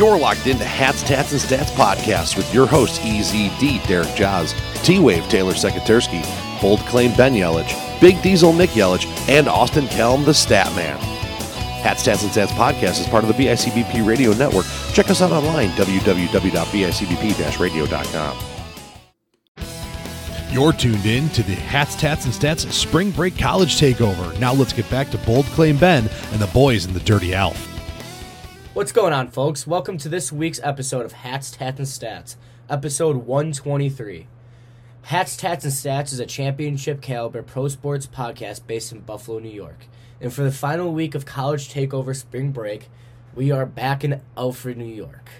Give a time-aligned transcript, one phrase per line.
[0.00, 5.28] You're locked into Hats, Tats, and Stats podcast with your hosts EZD, Derek Jaws, T-Wave,
[5.28, 6.22] Taylor Sekatarsky,
[6.62, 10.96] Bold Claim, Ben Yelich, Big Diesel, Nick Yelich, and Austin Kelm, the Stat Man.
[11.82, 14.64] Hats, Stats, and Stats podcast is part of the BICBP radio network.
[14.94, 18.38] Check us out online, www.bicbp-radio.com.
[20.50, 24.40] You're tuned in to the Hats, Tats, and Stats Spring Break College Takeover.
[24.40, 27.69] Now let's get back to Bold Claim Ben and the boys in the Dirty Alf.
[28.72, 29.66] What's going on, folks?
[29.66, 32.36] Welcome to this week's episode of Hats, Tats, and Stats,
[32.68, 34.28] episode 123.
[35.02, 39.50] Hats, Tats, and Stats is a championship caliber pro sports podcast based in Buffalo, New
[39.50, 39.86] York.
[40.20, 42.88] And for the final week of college takeover spring break,
[43.34, 45.30] we are back in Alfred, New York.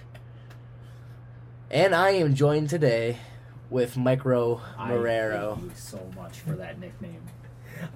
[1.71, 3.19] And I am joined today
[3.69, 5.55] with Micro I Marrero.
[5.55, 7.23] thank you so much for that nickname.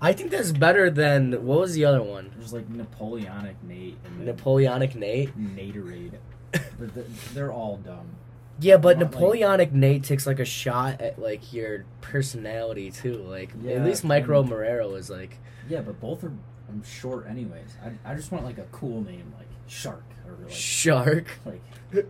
[0.01, 2.31] I think that's better than what was the other one?
[2.37, 5.37] There's like Napoleonic Nate and then Napoleonic Nate.
[5.39, 6.13] Natorade.
[6.53, 8.17] but th- they're all dumb.
[8.61, 13.15] Yeah, but Not like- Napoleonic Nate takes like a shot at like your personality too.
[13.19, 16.33] Like Yeah, at least Micro and- Marrero is like Yeah, but both are
[16.69, 17.77] I'm short anyways.
[17.85, 21.39] I, I just want like a cool name like Shark or like shark.
[21.45, 21.61] like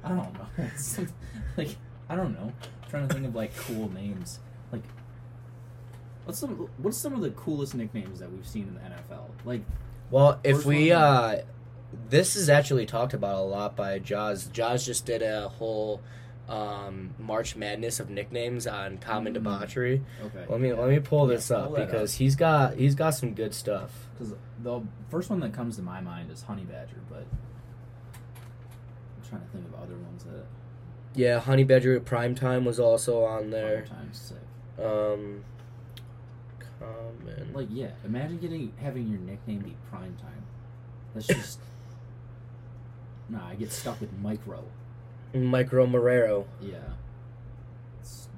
[0.04, 0.46] I don't know.
[0.76, 1.08] Some-
[1.56, 1.76] like
[2.08, 2.52] I don't know.
[2.82, 4.38] I'm trying to think of like cool names.
[4.72, 4.82] Like
[6.24, 9.26] what's some what's some of the coolest nicknames that we've seen in the NFL?
[9.44, 9.62] Like
[10.10, 10.98] Well, if we one.
[11.02, 11.42] uh
[12.10, 14.46] this is actually talked about a lot by Jaws.
[14.48, 16.00] Jaws just did a whole
[16.48, 19.34] um March Madness of nicknames on Common Mm.
[19.34, 20.02] Debauchery.
[20.26, 20.44] okay.
[20.48, 23.32] Let me let me pull Yeah, this pull up because he's got he's got some
[23.34, 24.08] good stuff.
[24.18, 27.24] Because the first one that comes to my mind is Honey Badger, but
[29.16, 30.44] I'm trying to think of other ones that
[31.14, 33.78] Yeah, Honey Badger at Prime Time was also on there.
[33.78, 34.18] other times
[34.78, 34.84] sick.
[34.84, 35.44] Um
[36.78, 40.44] Common Like, yeah, imagine getting having your nickname be Prime Time.
[41.14, 41.58] That's just
[43.28, 43.48] nah.
[43.48, 44.64] I get stuck with Micro.
[45.32, 46.46] Micro Marrero.
[46.60, 46.76] Yeah,
[48.00, 48.28] it's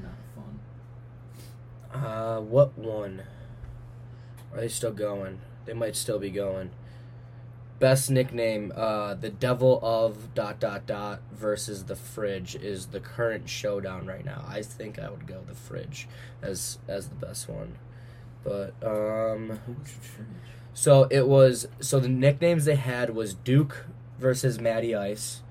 [0.00, 2.02] not fun.
[2.02, 3.22] Uh, what one?
[4.52, 5.40] Are they still going?
[5.66, 6.70] They might still be going.
[7.80, 13.48] Best nickname, uh, the Devil of dot dot dot versus the Fridge is the current
[13.48, 14.44] showdown right now.
[14.48, 16.08] I think I would go the Fridge
[16.42, 17.78] as as the best one,
[18.42, 19.60] but um,
[20.74, 23.86] so it was so the nicknames they had was Duke
[24.18, 25.42] versus Matty Ice,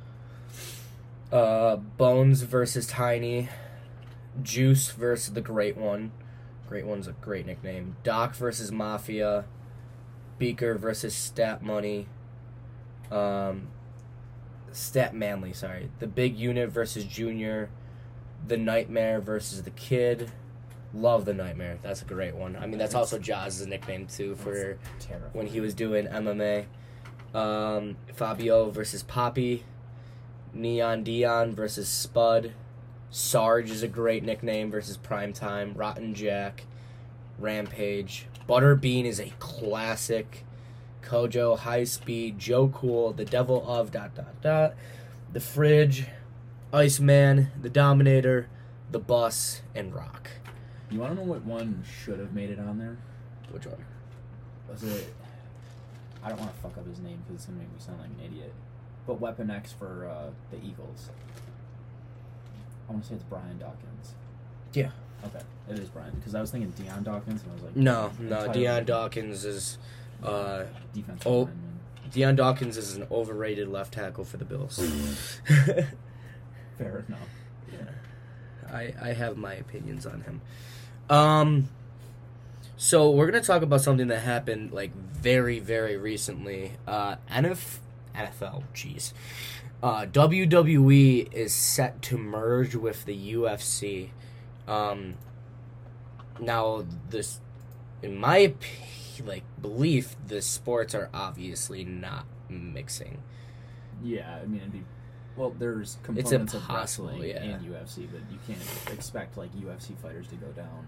[1.31, 3.47] uh, Bones versus Tiny,
[4.43, 6.11] Juice versus the Great One.
[6.67, 7.95] Great One's a great nickname.
[8.03, 9.45] Doc versus Mafia,
[10.37, 12.07] Beaker versus Stat Money,
[13.11, 13.67] um,
[14.71, 15.53] Stat Manly.
[15.53, 17.69] Sorry, the Big Unit versus Junior,
[18.47, 20.31] the Nightmare versus the Kid.
[20.93, 21.77] Love the Nightmare.
[21.81, 22.55] That's a great one.
[22.55, 24.77] I mean, that's also Jaws' nickname too for
[25.33, 26.65] when he was doing MMA.
[27.33, 29.63] Um, Fabio versus Poppy.
[30.53, 32.53] Neon Dion versus Spud.
[33.09, 35.73] Sarge is a great nickname versus Primetime.
[35.75, 36.65] Rotten Jack.
[37.37, 38.27] Rampage.
[38.47, 40.45] Butterbean is a classic.
[41.07, 44.75] Kojo, High Speed, Joe Cool, The Devil of dot dot dot.
[45.31, 46.05] The Fridge,
[46.73, 48.47] Iceman, The Dominator,
[48.91, 50.29] The Bus, and Rock.
[50.89, 52.97] You want to know what one should have made it on there?
[53.51, 53.83] Which one?
[54.69, 55.13] Was it?
[56.23, 58.09] I don't want to fuck up his name because it's gonna make me sound like
[58.09, 58.53] an idiot.
[59.05, 61.09] But Weapon X for uh, the Eagles.
[62.87, 64.13] I want to say it's Brian Dawkins.
[64.73, 64.91] Yeah.
[65.25, 68.11] Okay, it is Brian because I was thinking Deion Dawkins and I was like, No,
[68.19, 68.47] no.
[68.49, 69.77] Deion Dawkins is
[70.23, 70.63] uh,
[70.93, 71.39] defensive Oh.
[71.43, 71.63] lineman.
[72.11, 74.77] Deion Dawkins is an overrated left tackle for the Bills.
[76.77, 77.19] Fair enough.
[77.71, 80.41] Yeah, I, I have my opinions on him.
[81.09, 81.69] Um,
[82.77, 86.73] so we're gonna talk about something that happened like very very recently.
[86.87, 87.79] Uh, NF,
[88.15, 89.11] NFL, jeez.
[89.83, 94.09] Uh, WWE is set to merge with the UFC.
[94.67, 95.15] Um,
[96.39, 97.39] now this,
[98.01, 98.63] in my op-
[99.21, 103.21] like belief, the sports are obviously not mixing.
[104.03, 104.83] Yeah, I mean, it'd be.
[105.35, 107.43] Well, there's components of wrestling yeah.
[107.43, 108.59] and UFC, but you can't
[108.91, 110.87] expect like UFC fighters to go down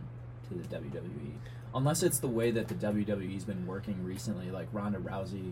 [0.49, 1.33] to the WWE
[1.73, 5.51] unless it's the way that the WWE's been working recently, like Ronda Rousey.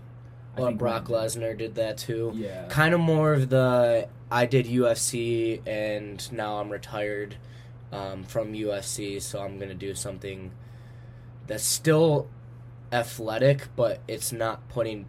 [0.55, 2.31] I Well, Brock Lesnar did that too.
[2.33, 2.65] Yeah.
[2.67, 7.35] kind of more of the I did UFC and now I'm retired
[7.91, 10.51] um, from UFC, so I'm gonna do something
[11.45, 12.27] that's still
[12.91, 15.05] athletic, but it's not putting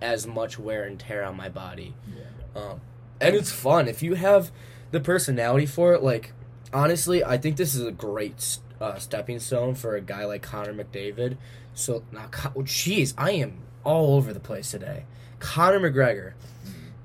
[0.00, 1.94] as much wear and tear on my body.
[2.14, 2.60] Yeah.
[2.60, 2.80] Um,
[3.20, 4.50] and it's fun if you have
[4.90, 6.02] the personality for it.
[6.02, 6.32] Like
[6.72, 10.74] honestly, I think this is a great uh, stepping stone for a guy like Connor
[10.74, 11.36] McDavid.
[11.74, 15.04] So now, oh, jeez, I am all over the place today.
[15.38, 16.32] Conor McGregor.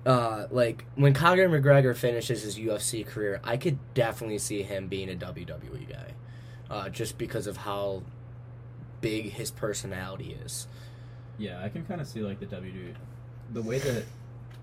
[0.05, 5.09] uh, like when Conor McGregor finishes his UFC career, I could definitely see him being
[5.09, 6.13] a WWE guy,
[6.69, 8.03] uh, just because of how
[9.01, 10.67] big his personality is.
[11.38, 12.95] Yeah, I can kind of see like the WWE,
[13.53, 14.05] the way that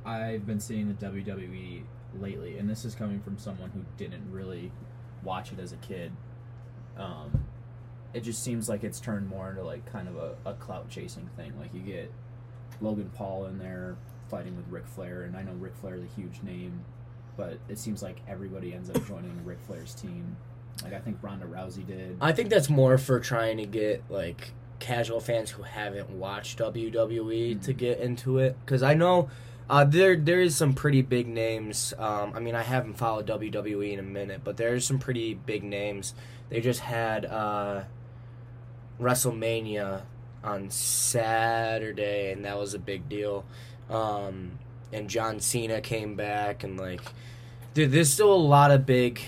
[0.05, 1.83] I've been seeing the WWE
[2.19, 4.73] lately, and this is coming from someone who didn't really
[5.23, 6.13] watch it as a kid.
[6.97, 7.45] Um,
[8.13, 11.29] it just seems like it's turned more into like kind of a, a clout chasing
[11.37, 11.53] thing.
[11.59, 12.13] Like you get
[12.81, 13.97] Logan Paul in there
[14.29, 16.85] fighting with Ric Flair, and I know Ric Flair is a huge name,
[17.37, 20.37] but it seems like everybody ends up joining Ric Flair's team.
[20.83, 22.17] Like I think Ronda Rousey did.
[22.21, 24.51] I think that's more for trying to get like
[24.81, 27.77] casual fans who haven't watched WWE to Mhm.
[27.77, 29.31] get into it because I know
[29.71, 31.95] uh, there there is some pretty big names.
[31.99, 35.63] Um, I mean, I haven't followed WWE in a minute, but there's some pretty big
[35.65, 36.13] names.
[36.51, 37.85] They just had uh,
[39.01, 40.03] WrestleMania
[40.43, 43.45] on Saturday, and that was a big deal.
[43.89, 44.59] Um,
[44.93, 47.01] and John Cena came back, and like,
[47.73, 49.21] dude, there's still a lot of big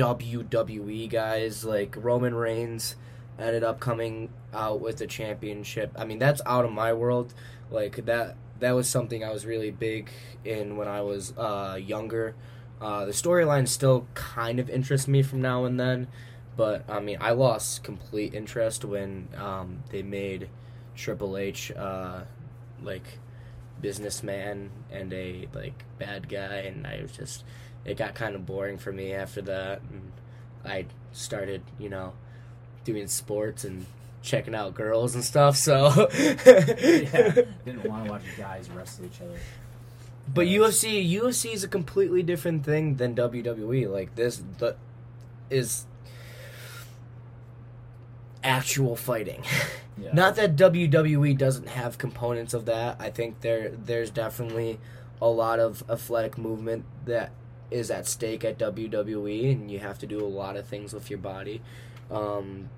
[0.00, 1.64] WWE guys.
[1.64, 2.96] Like Roman Reigns
[3.38, 5.92] ended up coming out with the championship.
[5.96, 7.34] I mean, that's out of my world.
[7.70, 10.10] Like that, that was something I was really big
[10.44, 12.34] in when I was uh, younger.
[12.80, 16.08] Uh, the storyline still kind of interests me from now and then,
[16.56, 20.48] but I mean, I lost complete interest when um, they made
[20.96, 22.22] Triple H uh,
[22.82, 23.18] like
[23.82, 27.44] businessman and a like bad guy, and I was just
[27.84, 29.80] it got kind of boring for me after that.
[29.90, 30.12] And
[30.64, 32.12] I started, you know,
[32.84, 33.86] doing sports and
[34.22, 35.56] checking out girls and stuff.
[35.56, 39.38] So, yeah, didn't want to watch guys wrestle each other.
[40.32, 40.60] But Yeah.
[40.60, 43.90] UFC UFC is a completely different thing than WWE.
[43.90, 44.76] Like this the
[45.48, 45.86] is
[48.42, 49.42] actual fighting.
[50.00, 50.14] Yeah.
[50.14, 52.96] Not that WWE doesn't have components of that.
[52.98, 54.80] I think there there's definitely
[55.20, 57.32] a lot of athletic movement that
[57.70, 61.10] is at stake at WWE and you have to do a lot of things with
[61.10, 61.62] your body.
[62.10, 62.70] Um,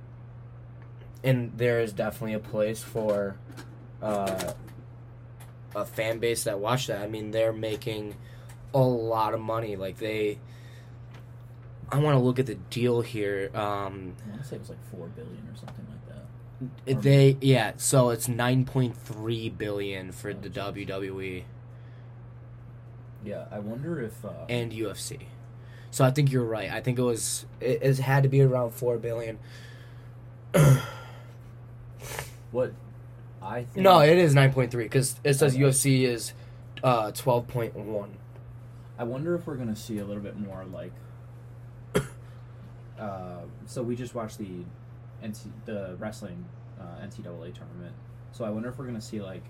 [1.24, 3.36] and there is definitely a place for
[4.02, 4.52] uh,
[5.74, 7.00] a fan base that watch that.
[7.00, 8.16] I mean, they're making
[8.74, 9.76] a lot of money.
[9.76, 10.38] Like they,
[11.90, 13.50] I want to look at the deal here.
[13.54, 17.02] Um, I want to say it was like four billion or something like that.
[17.02, 21.44] they yeah, so it's nine point three billion for the WWE
[23.24, 25.20] Yeah, I wonder if uh, and UFC.
[25.90, 26.70] So I think you're right.
[26.70, 29.38] I think it was it, it had to be around four billion.
[32.50, 32.72] what
[33.40, 33.84] I think.
[33.84, 36.32] No, it is nine point three because it says UFC is
[36.82, 38.16] uh, twelve point one.
[38.98, 40.92] I wonder if we're gonna see a little bit more like.
[42.98, 44.64] uh, so we just watched the,
[45.22, 46.44] NC, the wrestling
[46.80, 47.94] uh, NCAA tournament.
[48.32, 49.44] So I wonder if we're gonna see like.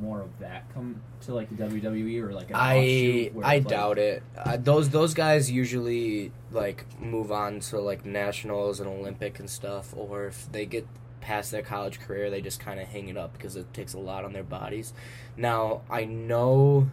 [0.00, 3.98] More of that come to like the WWE or like an I I like- doubt
[3.98, 4.22] it.
[4.36, 9.94] Uh, those those guys usually like move on to like nationals and Olympic and stuff,
[9.96, 10.86] or if they get
[11.20, 13.98] past their college career, they just kind of hang it up because it takes a
[13.98, 14.92] lot on their bodies.
[15.36, 16.90] Now I know,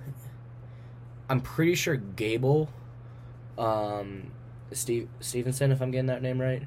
[1.29, 2.69] I'm pretty sure Gable,
[3.57, 4.31] um,
[4.71, 6.63] Steve Stevenson, if I'm getting that name right.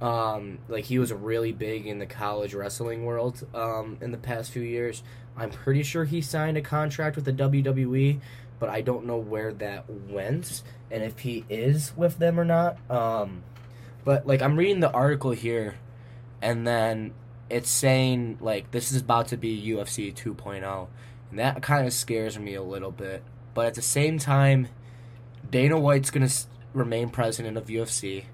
[0.00, 4.50] Um, like he was really big in the college wrestling world um, in the past
[4.50, 5.02] few years.
[5.36, 8.20] I'm pretty sure he signed a contract with the WWE,
[8.58, 12.78] but I don't know where that went and if he is with them or not.
[12.90, 13.42] Um,
[14.04, 15.74] but like I'm reading the article here,
[16.40, 17.14] and then
[17.50, 20.88] it's saying like this is about to be UFC 2.0,
[21.30, 23.22] and that kind of scares me a little bit.
[23.54, 24.68] But at the same time,
[25.50, 26.30] Dana White's gonna
[26.72, 28.24] remain president of UFC.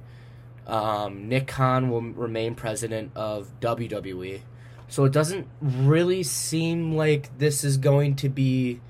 [0.67, 4.43] Um, Nick Khan will remain president of WWE.
[4.91, 8.81] So it doesn't really seem like this is going to be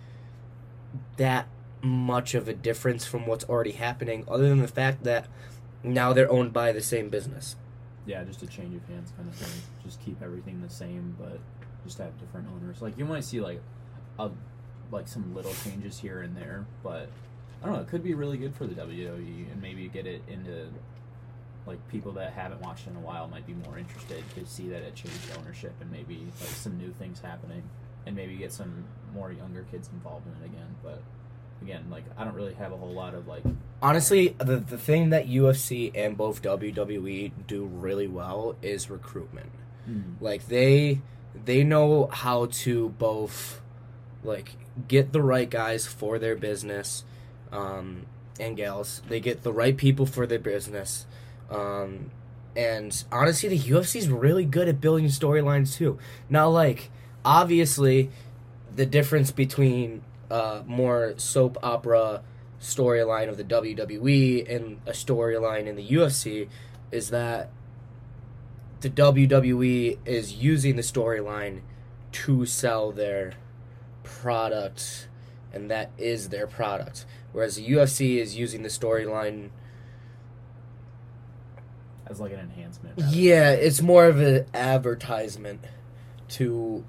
[1.19, 1.47] that
[1.83, 5.27] much of a difference from what's already happening, other than the fact that
[5.85, 7.55] now they're owned by the same business.
[8.07, 9.63] Yeah, just a change of hands kind of thing.
[9.85, 11.39] Just keep everything the same, but
[11.85, 12.81] just have different owners.
[12.81, 13.61] Like you might see like
[14.19, 14.31] a
[14.91, 17.09] like some little changes here and there, but
[17.63, 17.83] I don't know.
[17.83, 20.69] It could be really good for the WWE and maybe get it into
[21.67, 24.83] like people that haven't watched in a while might be more interested to see that
[24.83, 27.63] it changed ownership and maybe like some new things happening
[28.07, 30.75] and maybe get some more younger kids involved in it again.
[30.83, 31.03] But
[31.63, 33.43] again, like I don't really have a whole lot of like
[33.83, 39.51] Honestly, the the thing that UFC and both WWE do really well is recruitment.
[40.21, 41.01] Like they
[41.45, 43.61] they know how to both
[44.23, 44.57] like
[44.89, 47.05] get the right guys for their business
[47.53, 48.07] um,
[48.39, 49.03] and gals.
[49.09, 51.07] They get the right people for their business.
[51.51, 52.11] Um,
[52.57, 55.99] and honestly, the UFC is really good at building storylines too.
[56.29, 56.91] Now, like
[57.25, 58.11] obviously,
[58.75, 62.23] the difference between uh, more soap opera
[62.61, 66.49] storyline of the WWE and a storyline in the UFC
[66.91, 67.51] is that
[68.81, 71.61] the WWE is using the storyline
[72.13, 73.35] to sell their
[74.03, 75.09] product,
[75.53, 77.05] and that is their product.
[77.33, 79.51] Whereas the UFC is using the storyline.
[82.11, 82.99] As like an enhancement.
[83.09, 85.65] Yeah, it's more of an advertisement
[86.31, 86.85] to.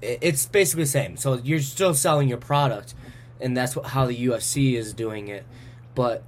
[0.00, 1.16] It's basically the same.
[1.16, 2.94] So you're still selling your product,
[3.40, 5.44] and that's what, how the UFC is doing it.
[5.94, 6.22] But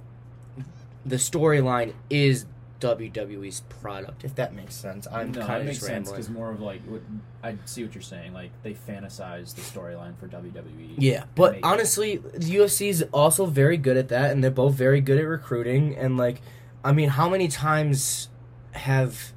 [1.05, 2.45] the storyline is
[2.79, 5.07] WWE's product, if that makes sense.
[5.11, 7.01] I'm no, kind it of makes sense because more of like what
[7.43, 8.33] I see what you're saying.
[8.33, 10.95] Like they fantasize the storyline for WWE.
[10.97, 15.01] Yeah, but honestly, the UFC is also very good at that, and they're both very
[15.01, 15.95] good at recruiting.
[15.95, 16.41] And like,
[16.85, 18.29] I mean, how many times
[18.73, 19.33] have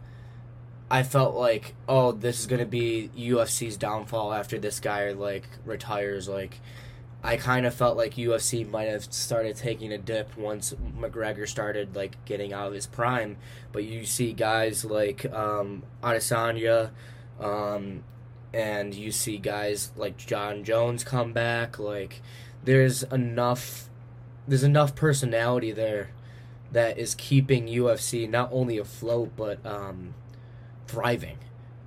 [0.91, 6.29] I felt like, oh, this is gonna be UFC's downfall after this guy like retires?
[6.29, 6.61] Like,
[7.25, 11.97] I kind of felt like UFC might have started taking a dip once McGregor started
[11.97, 13.39] like getting out of his prime.
[13.73, 16.91] But you see guys like um, Adesanya,
[17.41, 18.05] um,
[18.53, 21.79] and you see guys like Jon Jones come back.
[21.79, 22.21] Like,
[22.63, 23.89] there's enough,
[24.47, 26.11] there's enough personality there
[26.73, 30.15] that is keeping UFC not only afloat but um,
[30.87, 31.39] thriving.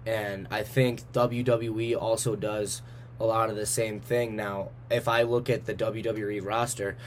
[0.05, 2.81] And I think WWE also does
[3.19, 4.35] a lot of the same thing.
[4.35, 6.97] Now, if I look at the WWE roster,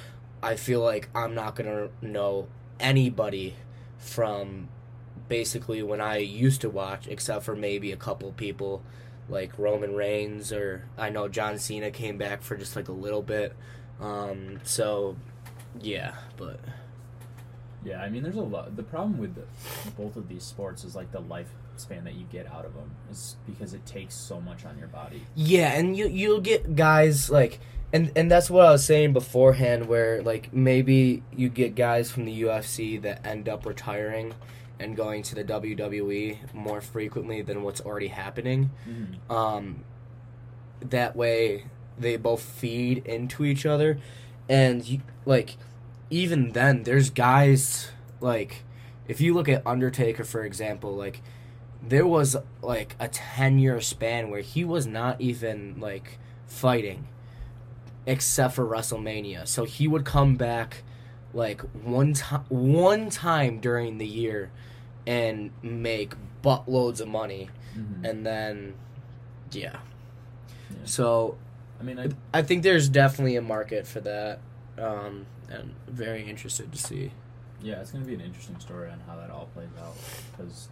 [0.43, 3.57] I feel like I'm not going to know anybody
[3.99, 4.69] from
[5.29, 8.83] basically when I used to watch, except for maybe a couple people
[9.29, 13.23] like Roman Reigns or I know John Cena came back for just like a little
[13.23, 13.55] bit.
[14.01, 15.17] Um, so,
[15.81, 16.61] yeah, but
[17.85, 18.75] Yeah, I mean, there's a lot.
[18.77, 19.45] The problem with the,
[19.93, 23.37] both of these sports is like the lifespan that you get out of them is
[23.47, 25.23] because it takes so much on your body.
[25.35, 27.61] Yeah, and you you'll get guys like
[27.93, 32.25] and and that's what I was saying beforehand where like maybe you get guys from
[32.25, 34.35] the UFC that end up retiring
[34.81, 38.71] and going to the WWE more frequently than what's already happening.
[39.31, 39.85] Um
[40.81, 43.99] that way they both feed into each other
[44.49, 45.57] and you, like
[46.11, 48.63] even then there's guys like
[49.09, 51.21] if you look at Undertaker for example like
[51.87, 57.07] there was like a 10 year span where he was not even like fighting
[58.07, 59.47] except for WrestleMania.
[59.49, 60.83] So he would come back
[61.33, 64.51] like one time one time during the year
[65.07, 68.09] and make buttloads of money Mhm.
[68.09, 68.75] and then
[69.53, 69.79] yeah.
[70.71, 70.77] Yeah.
[70.85, 71.37] So
[71.81, 72.09] I mean, I,
[72.39, 74.39] I think there's definitely a market for that.
[74.79, 77.13] Um and very interested to see.
[77.63, 79.95] yeah, it's going to be an interesting story on how that all plays out
[80.37, 80.69] because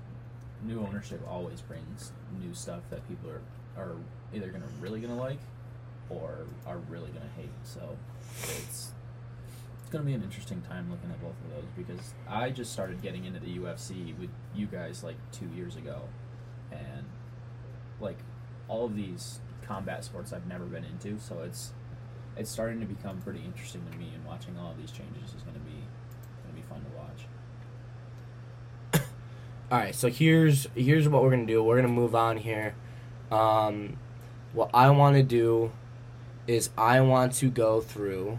[0.64, 3.41] new ownership always brings new stuff that people are
[3.76, 3.97] are
[4.35, 5.38] either going to really going to like
[6.11, 7.50] or are really going to hate.
[7.64, 7.97] So
[8.43, 8.93] it's
[9.81, 12.73] it's going to be an interesting time looking at both of those because I just
[12.73, 16.02] started getting into the UFC with you guys like two years ago,
[16.71, 17.05] and
[18.00, 18.19] like
[18.69, 21.73] all of these combat sports I've never been into, so it's
[22.37, 24.11] it's starting to become pretty interesting to me.
[24.15, 25.85] And watching all of these changes is going to be
[26.43, 27.27] going to be fun to watch.
[29.71, 31.62] All right, so here's here's what we're gonna do.
[31.62, 32.75] We're gonna move on here.
[33.31, 33.97] Um,
[34.53, 35.73] what I want to do
[36.47, 38.39] is I want to go through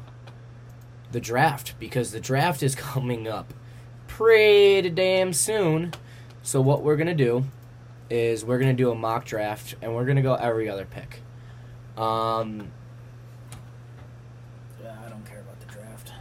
[1.11, 3.53] the draft because the draft is coming up
[4.07, 5.93] pretty damn soon.
[6.43, 7.45] So what we're gonna do
[8.09, 11.21] is we're gonna do a mock draft and we're gonna go every other pick.
[11.97, 12.71] Um,
[14.81, 16.11] yeah, I don't care about the draft.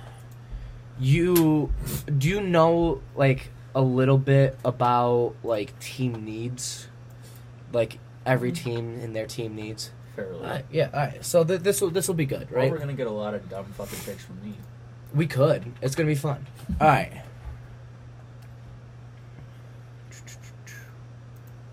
[1.02, 1.72] You
[2.16, 6.86] do you know like a little bit about like team needs,
[7.72, 9.90] like every team and their team needs.
[10.14, 10.36] Fairly.
[10.40, 11.24] Alright, yeah, all right.
[11.24, 12.70] So th- this will this will be good, Well, right?
[12.70, 14.54] we're gonna get a lot of dumb fucking picks from me.
[15.12, 15.72] We could.
[15.82, 16.46] It's gonna be fun.
[16.80, 17.22] All right.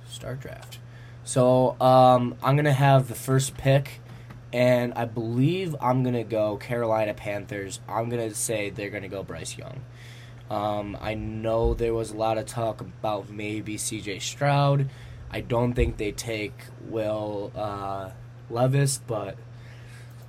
[0.10, 0.80] Start draft.
[1.24, 3.99] So um, I'm gonna have the first pick,
[4.52, 7.80] and I believe I'm gonna go Carolina Panthers.
[7.88, 9.82] I'm gonna say they're gonna go Bryce Young.
[10.50, 14.20] Um, I know there was a lot of talk about maybe C.J.
[14.20, 14.90] Stroud.
[15.30, 18.10] I don't think they take Will uh,
[18.50, 19.38] Levis, but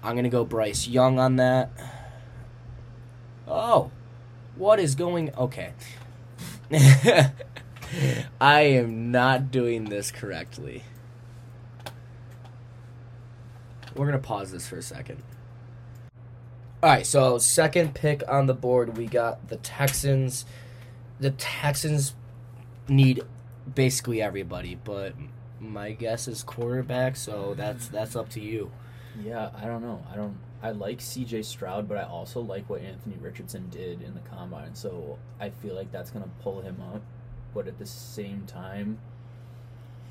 [0.03, 1.71] I'm gonna go Bryce Young on that.
[3.49, 3.91] Oh,
[4.57, 5.35] what is going?
[5.35, 5.73] Okay,
[8.41, 10.85] I am not doing this correctly.
[13.95, 15.23] We're gonna pause this for a second.
[16.83, 20.47] All right, so second pick on the board, we got the Texans.
[21.19, 22.15] The Texans
[22.89, 23.23] need
[23.75, 25.15] basically everybody, but
[25.61, 27.17] my guess is quarterback.
[27.17, 28.71] So that's that's up to you.
[29.23, 30.03] Yeah, I don't know.
[30.11, 30.39] I don't.
[30.63, 31.43] I like C.J.
[31.43, 34.75] Stroud, but I also like what Anthony Richardson did in the combine.
[34.75, 37.03] So I feel like that's gonna pull him up.
[37.53, 38.99] But at the same time,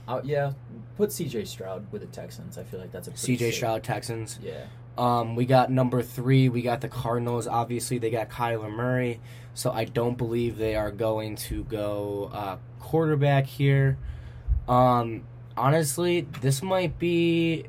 [0.10, 0.54] uh, yeah,
[0.98, 1.46] put C.J.
[1.46, 2.58] Stroud with the Texans.
[2.58, 4.40] I feel like that's a pretty CJ Stroud Texans.
[4.42, 4.66] Yeah,
[4.98, 6.50] Um, we got number three.
[6.50, 7.48] We got the Cardinals.
[7.48, 9.22] Obviously, they got Kyler Murray,
[9.54, 13.98] so I don't believe they are going to go uh, quarterback here.
[14.68, 15.24] Um,
[15.56, 17.66] honestly, this might be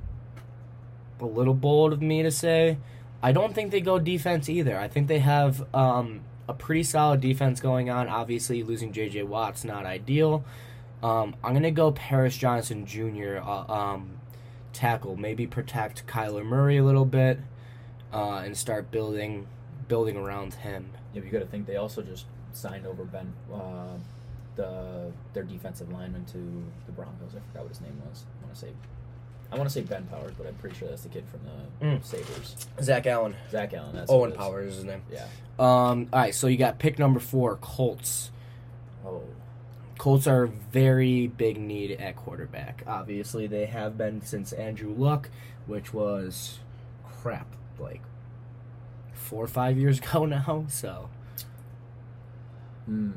[1.20, 2.78] a little bold of me to say.
[3.22, 4.78] I don't think they go defense either.
[4.78, 8.08] I think they have um, a pretty solid defense going on.
[8.08, 9.24] Obviously, losing J.J.
[9.24, 10.42] Watt's not ideal.
[11.02, 13.38] Um, I'm gonna go Paris Johnson Jr.
[13.38, 14.10] Uh, um,
[14.72, 17.38] tackle, maybe protect Kyler Murray a little bit,
[18.12, 19.46] uh, and start building
[19.88, 20.90] building around him.
[21.14, 21.22] yeah.
[21.22, 23.88] You got to think they also just signed over Ben, uh,
[24.56, 27.34] the their defensive lineman to the Broncos.
[27.34, 28.24] I forgot what his name was.
[28.40, 28.72] I want to say,
[29.50, 31.86] I want to say Ben Powers, but I'm pretty sure that's the kid from the
[31.86, 32.04] Mm.
[32.04, 32.66] Sabres.
[32.82, 33.94] Zach Allen, Zach Allen.
[33.96, 34.32] That's Owen.
[34.32, 35.02] Powers is his name.
[35.10, 35.24] Yeah.
[35.58, 38.30] Um, all right, so you got pick number four, Colts.
[39.04, 39.22] Oh.
[40.00, 42.84] Colts are very big need at quarterback.
[42.86, 45.28] Obviously, they have been since Andrew Luck,
[45.66, 46.58] which was
[47.04, 47.46] crap,
[47.78, 48.00] like
[49.12, 50.64] four or five years ago now.
[50.70, 51.10] So
[52.86, 53.10] Hmm.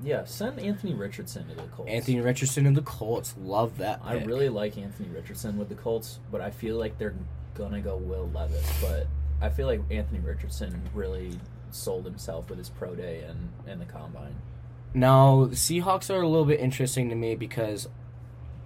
[0.00, 1.90] Yeah, send Anthony Richardson to the Colts.
[1.90, 4.00] Anthony Richardson and the Colts love that.
[4.04, 7.16] I really like Anthony Richardson with the Colts, but I feel like they're
[7.56, 8.80] gonna go Will Levis.
[8.80, 9.08] But
[9.40, 11.32] I feel like Anthony Richardson really
[11.72, 14.36] sold himself with his pro day and and the combine.
[14.94, 17.88] Now, the Seahawks are a little bit interesting to me because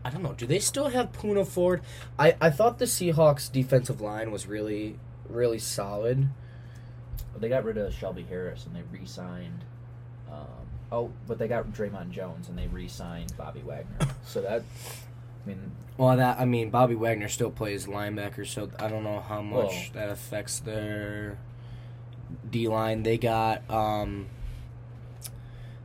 [0.04, 0.32] I don't know.
[0.32, 1.82] Do they still have Poona Ford?
[2.18, 4.98] I, I thought the Seahawks defensive line was really
[5.28, 6.28] really solid.
[7.32, 9.64] But they got rid of Shelby Harris and they re-signed.
[10.30, 10.46] Um,
[10.90, 14.08] oh, but they got Dre'Mont Jones and they re-signed Bobby Wagner.
[14.26, 18.88] so that, I mean, Well, that I mean, Bobby Wagner still plays linebacker, so I
[18.88, 21.38] don't know how much Well- that affects their
[22.50, 23.02] D line.
[23.02, 24.26] They got um.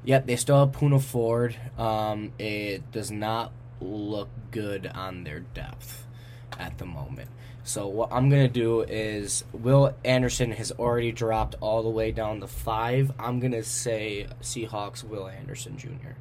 [0.06, 1.56] Yep, they still have Poona Ford.
[1.78, 6.06] Um, it does not look good on their depth
[6.58, 7.30] at the moment.
[7.64, 12.40] So what I'm gonna do is Will Anderson has already dropped all the way down
[12.40, 13.12] to five.
[13.20, 16.16] I'm gonna say Seahawks Will Anderson Jr.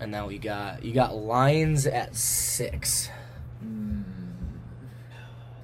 [0.00, 3.10] And now you got you got Lions at six.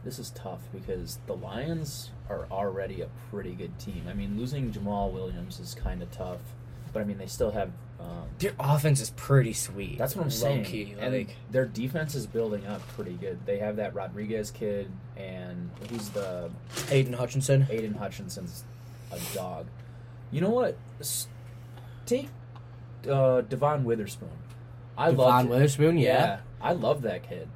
[0.07, 4.05] This is tough because the Lions are already a pretty good team.
[4.09, 6.39] I mean, losing Jamaal Williams is kind of tough,
[6.93, 7.73] but I mean they still have.
[7.99, 9.99] Um, Their offense is pretty sweet.
[9.99, 10.65] That's what I'm Low saying.
[10.65, 13.45] Key, and like their defense is building up pretty good.
[13.47, 16.51] They have that Rodriguez kid, and who's the
[16.89, 17.67] Aidan Hutchinson.
[17.69, 18.63] Aidan Hutchinson's
[19.11, 19.67] a dog.
[20.31, 20.77] You know what?
[22.07, 22.29] Take
[23.11, 24.29] uh, Devon Witherspoon.
[24.97, 26.39] I Devon love Witherspoon, yeah.
[26.61, 27.49] I love that kid.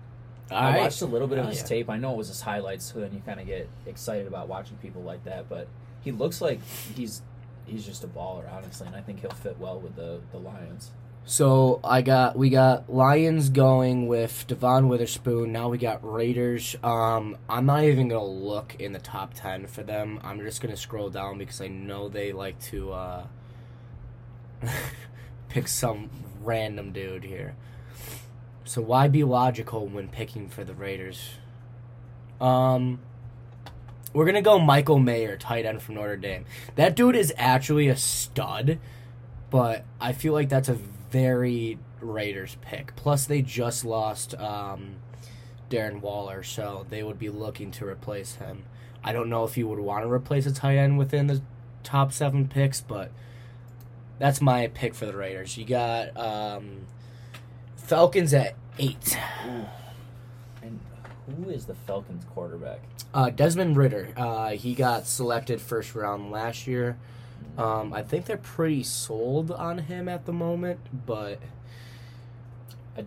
[0.51, 0.81] All I right.
[0.81, 1.67] watched a little bit of his yeah.
[1.67, 1.91] tape.
[1.91, 4.77] I know it was his highlights, so then you kind of get excited about watching
[4.79, 5.49] people like that.
[5.49, 5.69] But
[6.03, 6.61] he looks like
[6.95, 7.23] he's
[7.67, 10.91] he's just a baller, honestly, and I think he'll fit well with the the Lions.
[11.25, 15.53] So I got we got Lions going with Devon Witherspoon.
[15.53, 16.75] Now we got Raiders.
[16.83, 20.19] Um, I'm not even gonna look in the top ten for them.
[20.25, 23.27] I'm just gonna scroll down because I know they like to uh,
[25.49, 26.11] pick some
[26.43, 27.55] random dude here.
[28.70, 31.30] So why be logical when picking for the Raiders?
[32.40, 33.00] Um,
[34.12, 36.44] we're gonna go Michael Mayer, tight end from Notre Dame.
[36.76, 38.78] That dude is actually a stud
[39.50, 40.78] but I feel like that's a
[41.11, 42.94] very Raiders pick.
[42.96, 44.96] Plus, they just lost um,
[45.68, 48.64] Darren Waller, so they would be looking to replace him.
[49.02, 51.42] I don't know if you would want to replace a tight end within the
[51.83, 53.11] top seven picks, but
[54.18, 55.59] that's my pick for the Raiders.
[55.59, 56.87] You got um,
[57.76, 59.18] Falcons at eight.
[60.62, 60.80] And
[61.26, 62.80] who is the Falcons quarterback?
[63.12, 64.12] Uh, Desmond Ridder.
[64.16, 66.96] Uh, he got selected first round last year.
[67.59, 71.40] Um, I think they're pretty sold on him at the moment, but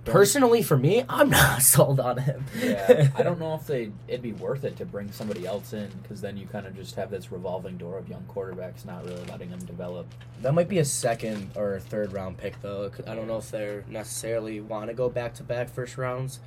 [0.06, 2.46] personally, for me, I'm not sold on him.
[2.60, 5.90] yeah, I don't know if they it'd be worth it to bring somebody else in
[6.02, 9.24] because then you kind of just have this revolving door of young quarterbacks not really
[9.26, 10.08] letting them develop.
[10.42, 12.90] That might be a second or third round pick, though.
[12.90, 16.40] 'cause I don't know if they necessarily want to go back to back first rounds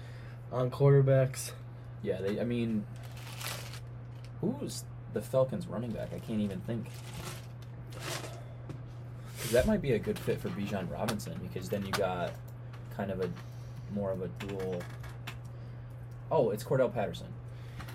[0.53, 1.53] on quarterbacks.
[2.03, 2.41] Yeah, they.
[2.41, 2.85] I mean,
[4.41, 6.09] who's the Falcons running back?
[6.15, 6.87] I can't even think.
[9.41, 12.33] 'Cause that might be a good fit for Bijan Robinson because then you got
[12.97, 13.31] kind of a
[13.95, 14.83] more of a dual.
[16.31, 17.29] Oh, it's Cordarrelle Patterson.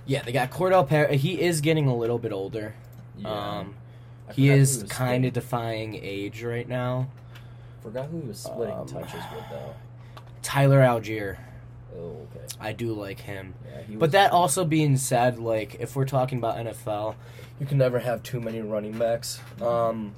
[0.06, 1.18] Yeah, they got Cordell Perry.
[1.18, 2.74] He is getting a little bit older.
[3.24, 3.76] Um,
[4.34, 7.10] he is kind of defying age right now.
[7.84, 9.76] Forgot who he was splitting um, touches with though.
[10.42, 11.38] Tyler Allgeier.
[11.96, 12.46] Oh, okay.
[12.60, 13.54] I do like him.
[13.90, 17.16] Yeah, But that also being said, like if we're talking about NFL,
[17.60, 19.40] you can never have too many running backs.
[19.62, 20.16] Um,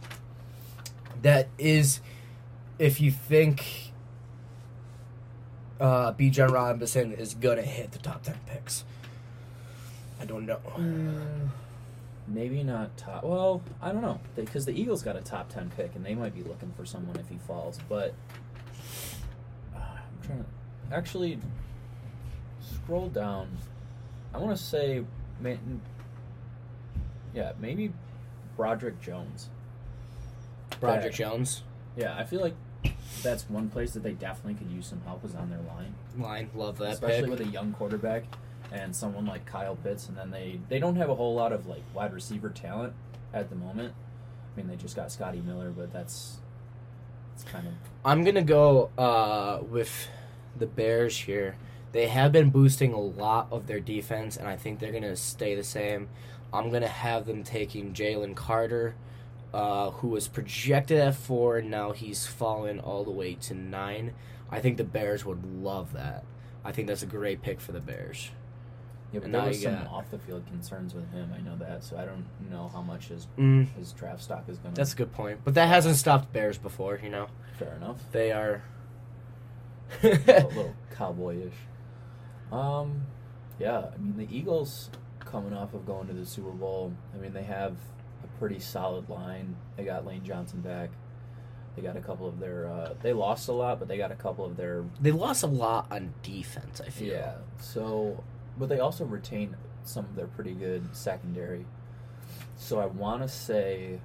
[1.21, 1.99] that is,
[2.79, 3.82] if you think
[5.83, 8.85] uh, Bijan Robinson is gonna hit the top ten picks,
[10.21, 10.59] I don't know.
[10.77, 11.49] Mm,
[12.27, 13.23] maybe not top.
[13.23, 16.33] Well, I don't know because the Eagles got a top ten pick, and they might
[16.33, 17.77] be looking for someone if he falls.
[17.89, 18.13] But
[19.75, 21.37] uh, I'm trying to actually
[22.61, 23.49] scroll down.
[24.33, 25.03] I want to say,
[25.41, 25.81] man,
[27.35, 27.91] yeah, maybe
[28.55, 29.49] Broderick Jones.
[30.79, 31.29] Broderick Yeah.
[31.29, 31.63] Jones
[31.95, 32.55] Yeah, I feel like
[33.23, 35.95] that's one place that they definitely could use some help is on their line.
[36.17, 37.29] line, love that especially pick.
[37.29, 38.25] with a young quarterback
[38.71, 41.67] and someone like Kyle Pitts, and then they they don't have a whole lot of
[41.67, 42.93] like wide receiver talent
[43.33, 43.93] at the moment.
[44.53, 46.37] I mean, they just got Scotty Miller, but that's
[47.35, 47.73] it's kind of
[48.05, 50.07] I'm gonna go uh, with
[50.57, 51.55] the Bears here.
[51.91, 55.55] They have been boosting a lot of their defense, and I think they're gonna stay
[55.55, 56.09] the same.
[56.51, 58.95] I'm gonna have them taking Jalen Carter,
[59.53, 64.13] uh, who was projected at four, and now he's fallen all the way to nine.
[64.51, 66.23] I think the Bears would love that.
[66.65, 68.31] I think that's a great pick for the Bears.
[69.11, 69.19] yeah.
[69.19, 71.31] But And there was some got- off the field concerns with him.
[71.35, 74.57] I know that, so I don't know how much his Mm, his draft stock is
[74.57, 74.73] going.
[74.73, 76.99] to that's a good point, but that hasn't stopped Bears before.
[77.03, 77.27] You know,
[77.59, 77.99] fair enough.
[78.11, 78.63] they are.
[80.01, 81.51] a little cowboyish.
[82.51, 83.03] Um,
[83.59, 84.89] yeah, I mean the Eagles
[85.19, 86.93] coming off of going to the Super Bowl.
[87.13, 87.75] I mean they have
[88.43, 89.55] pretty solid line.
[89.77, 90.89] They got Lane Johnson back.
[91.77, 92.67] They got a couple of their.
[92.67, 94.83] Uh, they lost a lot, but they got a couple of their.
[94.99, 96.81] They lost a lot on defense.
[96.85, 97.13] I feel.
[97.13, 97.35] Yeah.
[97.61, 98.21] So,
[98.57, 101.65] but they also retained some of their pretty good secondary.
[102.57, 104.01] So I want to say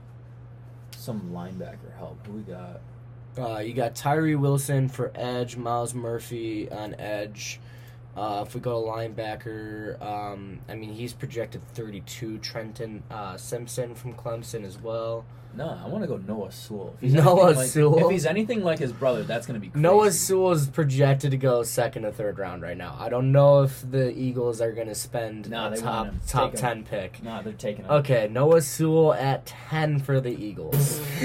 [0.92, 2.24] some linebacker help.
[2.24, 2.80] Who we got?
[3.36, 7.58] Uh, you got Tyree Wilson for edge, Myles Murphy on edge.
[8.18, 12.38] Uh, if we go to linebacker, um, I mean he's projected 32.
[12.38, 15.24] Trenton uh, Simpson from Clemson as well.
[15.56, 16.92] No, I want to go Noah Sewell.
[16.96, 18.04] If he's Noah anything like- Sewell?
[18.04, 19.80] If he's anything like his brother, that's going to be crazy.
[19.82, 22.96] Noah Sewell is projected to go second or third round right now.
[23.00, 26.60] I don't know if the Eagles are going to spend Nah, a top top Take
[26.60, 26.84] ten him.
[26.84, 27.22] pick.
[27.22, 27.90] No, they're taking him.
[27.90, 31.00] Okay, Noah Sewell at ten for the Eagles.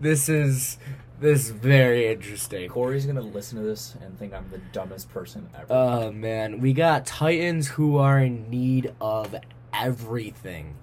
[0.00, 0.78] this is
[1.20, 2.68] this is very interesting.
[2.68, 5.66] Corey's gonna listen to this and think I'm the dumbest person ever.
[5.70, 9.36] Oh man, we got Titans who are in need of
[9.72, 10.76] everything.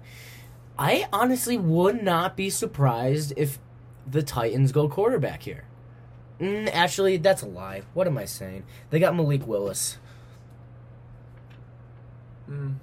[0.78, 3.58] I honestly would not be surprised if
[4.06, 5.64] the Titans go quarterback here.
[6.40, 7.82] Mm, actually, that's a lie.
[7.94, 8.64] What am I saying?
[8.90, 9.98] They got Malik Willis.
[12.50, 12.76] Mm.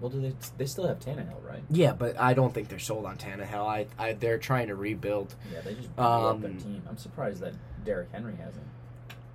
[0.00, 0.32] Well, do they?
[0.58, 1.62] They still have Tannehill, right?
[1.70, 3.66] Yeah, but I don't think they're sold on Tannehill.
[3.66, 5.34] I, I they're trying to rebuild.
[5.52, 6.82] Yeah, they just blew up their Um, team.
[6.88, 8.64] I'm surprised that Derrick Henry hasn't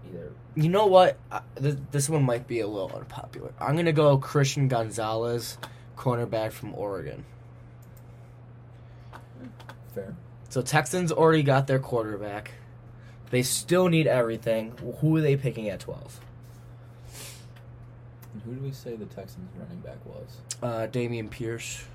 [0.10, 0.32] either.
[0.56, 1.18] You know what?
[1.32, 3.52] Uh, th- this one might be a little unpopular.
[3.60, 5.58] I'm gonna go Christian Gonzalez,
[5.98, 7.26] cornerback from Oregon.
[9.94, 10.16] Fair.
[10.50, 12.52] So Texans already got their quarterback.
[13.32, 14.74] They still need everything.
[15.02, 16.20] Who are they picking at 12?
[18.34, 20.38] And who do we say the Texans running back was?
[20.62, 21.86] Uh, Dameon Pierce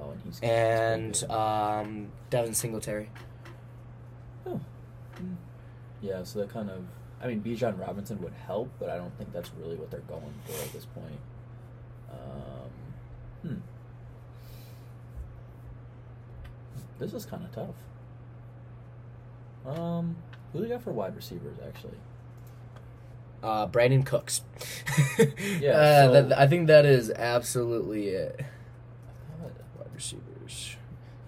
[0.00, 3.08] Oh, and he's and um, Devin Singletary.
[4.46, 4.60] Oh.
[6.02, 6.84] Yeah, so that kind of.
[7.22, 10.34] I mean, Bijan Robinson would help, but I don't think that's really what they're going
[10.44, 11.18] for at this point.
[12.10, 13.54] Um, hmm.
[16.98, 17.74] This is kind of tough.
[19.78, 20.16] Um,
[20.52, 21.56] who do they got for wide receivers?
[21.66, 21.96] Actually,
[23.42, 24.42] Uh, Brandin Cooks.
[25.60, 28.44] Yeah, uh, so- that- I think that is absolutely it.
[29.40, 30.76] Wide receivers.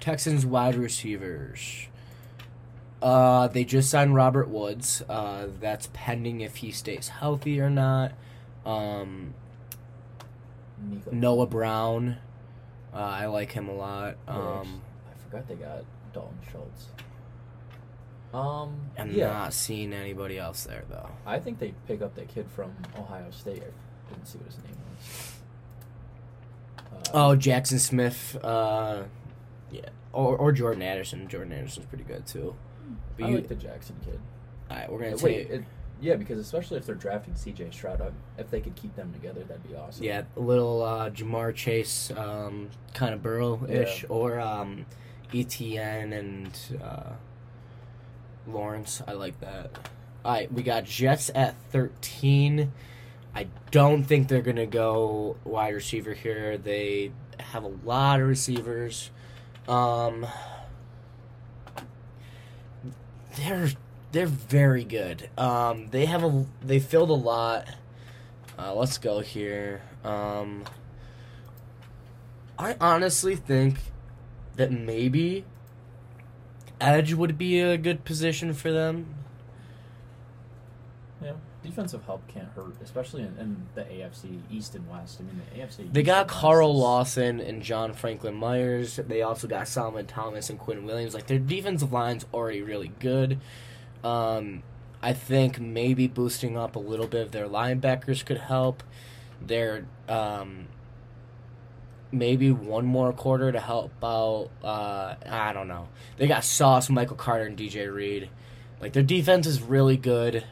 [0.00, 1.86] Texans wide receivers.
[3.00, 5.02] Uh, they just signed Robert Woods.
[5.08, 8.12] Uh, that's pending if he stays healthy or not.
[8.66, 9.34] Um,
[10.82, 11.10] Nico.
[11.12, 12.16] Noah Brown.
[12.92, 14.16] Uh, I like him a lot.
[14.26, 16.86] Um, I forgot they got Dalton Schultz.
[18.34, 21.08] Um, I'm yeah, not seeing anybody else there though.
[21.24, 23.62] I think they pick up that kid from Ohio State.
[23.62, 25.32] I didn't see what his name was.
[26.92, 28.36] Uh, Oh, Jaxon Smith.
[28.42, 29.04] Uh,
[29.70, 29.80] yeah,
[30.12, 31.26] or or Jordan Anderson.
[31.28, 32.54] Jordan Anderson's pretty good too.
[33.16, 34.20] But I you, like the Jackson kid.
[34.70, 35.64] all right, we're gonna Wait, take it,
[36.00, 37.70] yeah, because especially if they're drafting C.J.
[37.72, 40.04] Stroud, uh, if they could keep them together, that'd be awesome.
[40.04, 44.08] yeah a little uh, Ja'Marr Chase, um, kind of Burrow ish, Yeah.
[44.08, 44.86] or um,
[45.32, 47.12] ETN and uh,
[48.52, 49.02] Lawrence.
[49.06, 49.88] I like that.
[50.24, 52.72] All right, we got Jets at thirteen.
[53.34, 56.58] I don't think they're gonna go wide receiver here.
[56.58, 59.10] They have a lot of receivers.
[59.68, 60.26] Um,
[63.36, 63.70] they're
[64.12, 65.30] they're very good.
[65.38, 67.68] Um, they have a they filled a lot.
[68.58, 69.82] Uh, let's go here.
[70.04, 70.64] Um,
[72.58, 73.78] I honestly think
[74.56, 75.44] that maybe
[76.80, 79.14] edge would be a good position for them.
[81.22, 85.20] Yeah, defensive help can't hurt, especially in, in the AFC East and West.
[85.20, 85.92] I mean, the AFC.
[85.92, 88.96] They got Carl Lawson and John Franklin Myers.
[88.96, 91.14] They also got Solomon Thomas and Quinn Williams.
[91.14, 93.40] Like their defensive line's already really good.
[94.04, 94.62] Um,
[95.02, 98.82] I think maybe boosting up a little bit of their linebackers could help.
[99.40, 100.67] Their um,
[102.10, 104.50] maybe one more quarter to help out.
[104.62, 105.88] Uh, I don't know.
[106.16, 108.30] They got Sauce, Michael Carter, and DJ Reed.
[108.80, 110.44] Like their defense is really good.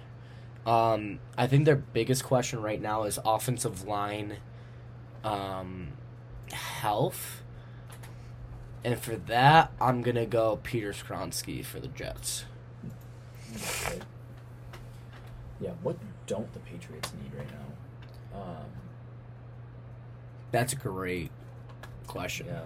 [0.66, 4.38] Um, I think their biggest question right now is offensive line
[5.23, 5.88] um,
[6.53, 7.42] health.
[8.85, 12.45] And for that, I'm gonna go Peter Skoronski for the Jets.
[13.55, 14.01] Okay.
[15.61, 18.40] Yeah, what don't the Patriots need right now?
[18.40, 18.66] Um,
[20.53, 21.31] That's great
[22.07, 22.47] question.
[22.47, 22.61] yeah,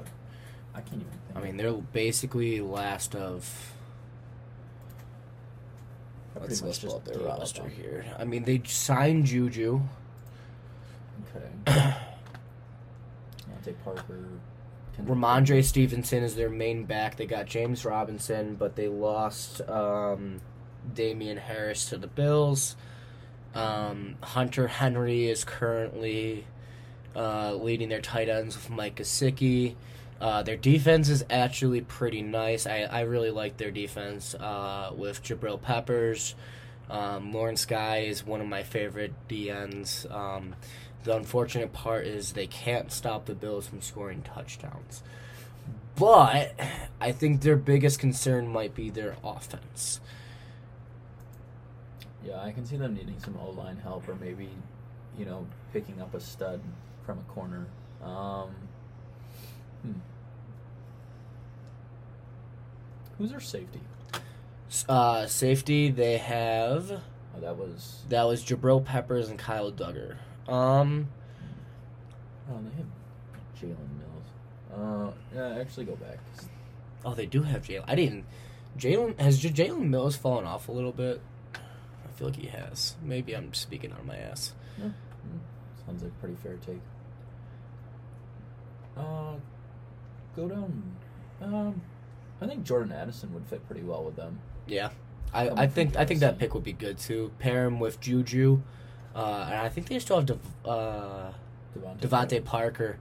[0.74, 1.06] I can't even.
[1.06, 3.72] Think I mean, they're basically last of.
[6.36, 8.04] I Let's, let's pull up their roster here.
[8.18, 9.80] I mean, they signed Juju.
[11.36, 11.46] Okay.
[13.48, 14.28] Dante Parker.
[14.96, 17.16] Kendrick Rhamondre Stevenson is their main back.
[17.16, 20.40] They got James Robinson, but they lost um,
[20.94, 22.76] Damien Harris to the Bills.
[23.54, 26.46] Um, Hunter Henry is currently
[27.14, 29.74] uh, leading their tight ends with Mike Gesicki.
[30.20, 32.66] Uh, their defense is actually pretty nice.
[32.66, 36.34] I, I really like their defense uh, with Jabril Peppers.
[36.90, 40.10] Um, Lawrence Guy is one of my favorite DNs.
[40.12, 40.54] Um,
[41.04, 45.02] the unfortunate part is they can't stop the Bills from scoring touchdowns.
[45.96, 46.58] But
[47.00, 50.00] I think their biggest concern might be their offense.
[52.24, 54.50] Yeah, I can see them needing some O line help, or maybe,
[55.18, 56.60] you know, picking up a stud
[57.10, 57.66] from a corner.
[58.02, 58.50] Um,
[59.82, 59.92] hmm.
[63.18, 63.80] Who's their safety?
[64.88, 66.90] Uh, safety, they have
[67.36, 68.02] Oh, that was.
[68.08, 70.16] that was Jabril Peppers and Kyle Dugger.
[70.48, 71.08] Um,
[72.50, 72.86] Oh, they have
[73.60, 74.26] Jalen Mills.
[74.74, 76.18] Uh, yeah, actually, go back.
[77.04, 77.84] oh, they do have Jalen.
[77.88, 78.24] I didn't.
[78.78, 81.20] Jalen has Jalen Mills fallen off a little bit.
[81.54, 82.94] I feel like he has.
[83.02, 84.52] Maybe I'm speaking on my ass.
[84.78, 86.80] Yeah, mm, sounds like a pretty fair take.
[89.00, 89.34] Uh,
[90.36, 90.82] go down.
[91.40, 91.80] Um,
[92.40, 94.38] I think Jordan Addison would fit pretty well with them.
[94.66, 94.90] Yeah,
[95.32, 97.32] I, I think I think that pick would be good too.
[97.38, 98.62] Pair him with Juju,
[99.14, 101.32] uh, and I think they still have Dev- uh,
[101.76, 102.00] DeVante.
[102.00, 102.98] DeVante Parker.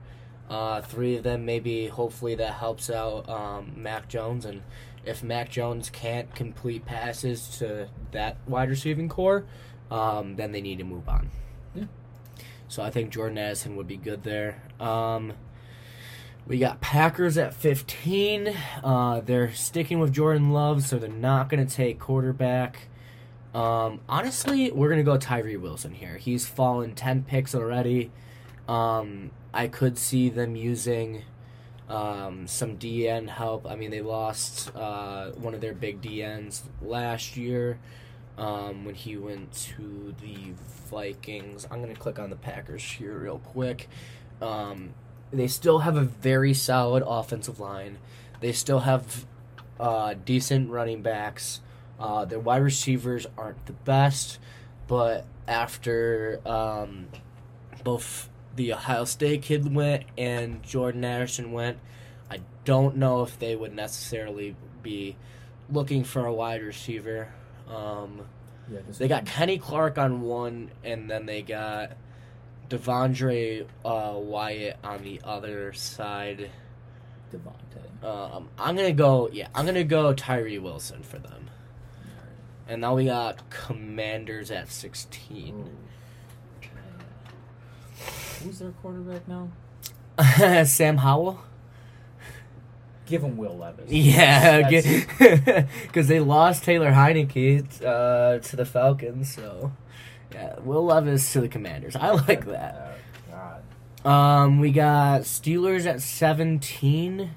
[0.48, 1.86] Uh, three of them, maybe.
[1.86, 4.44] Hopefully, that helps out um, Mac Jones.
[4.44, 4.62] And
[5.04, 9.44] if Mac Jones can't complete passes to that wide receiving core,
[9.92, 11.30] um, then they need to move on.
[11.72, 11.84] Yeah.
[12.66, 14.60] So I think Jordan Addison would be good there.
[14.80, 15.34] Um,
[16.46, 18.54] we got Packers at 15.
[18.82, 22.88] Uh, they're sticking with Jordan Love, so they're not going to take quarterback.
[23.54, 26.16] Um, honestly, we're going to go Tyree Wilson here.
[26.16, 28.10] He's fallen 10 picks already.
[28.68, 31.24] Um, I could see them using
[31.88, 33.66] um, some DN help.
[33.68, 37.78] I mean, they lost uh, one of their big DNs last year
[38.38, 40.52] um, when he went to the
[40.88, 41.66] Vikings.
[41.70, 43.88] I'm going to click on the Packers here real quick.
[45.32, 47.98] They still have a very solid offensive line.
[48.40, 49.26] They still have
[49.78, 51.60] uh, decent running backs.
[51.98, 54.38] Uh, their wide receivers aren't the best,
[54.88, 57.08] but after um,
[57.84, 61.78] both the Ohio State kid went and Jordan Anderson went,
[62.30, 65.16] I don't know if they would necessarily be
[65.70, 67.28] looking for a wide receiver.
[67.68, 68.22] Um,
[68.70, 71.92] Yeah, they got Kenny Clark on one, and then they got
[72.70, 76.50] Devondre uh, Wyatt on the other side.
[77.32, 78.04] Devonte.
[78.04, 79.28] Um, I'm gonna go.
[79.32, 81.50] Yeah, I'm gonna go Tyree Wilson for them.
[82.68, 85.76] And now we got Commanders at 16.
[88.42, 89.48] Who's their quarterback now?
[90.64, 91.40] Sam Howell.
[93.06, 93.86] Give him Will Levis.
[93.90, 99.34] Yeah, because they lost Taylor Heinicke uh, to the Falcons.
[99.34, 99.72] So,
[100.32, 101.96] yeah, Will Levis to the Commanders.
[101.96, 102.98] I like that.
[103.32, 103.60] Oh,
[104.04, 104.06] God.
[104.10, 107.30] Um, we got Steelers at 17.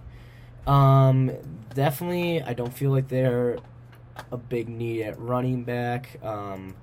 [0.66, 1.32] Um,
[1.74, 3.58] definitely, I don't feel like they're
[4.32, 6.20] a big need at running back.
[6.24, 6.76] Um,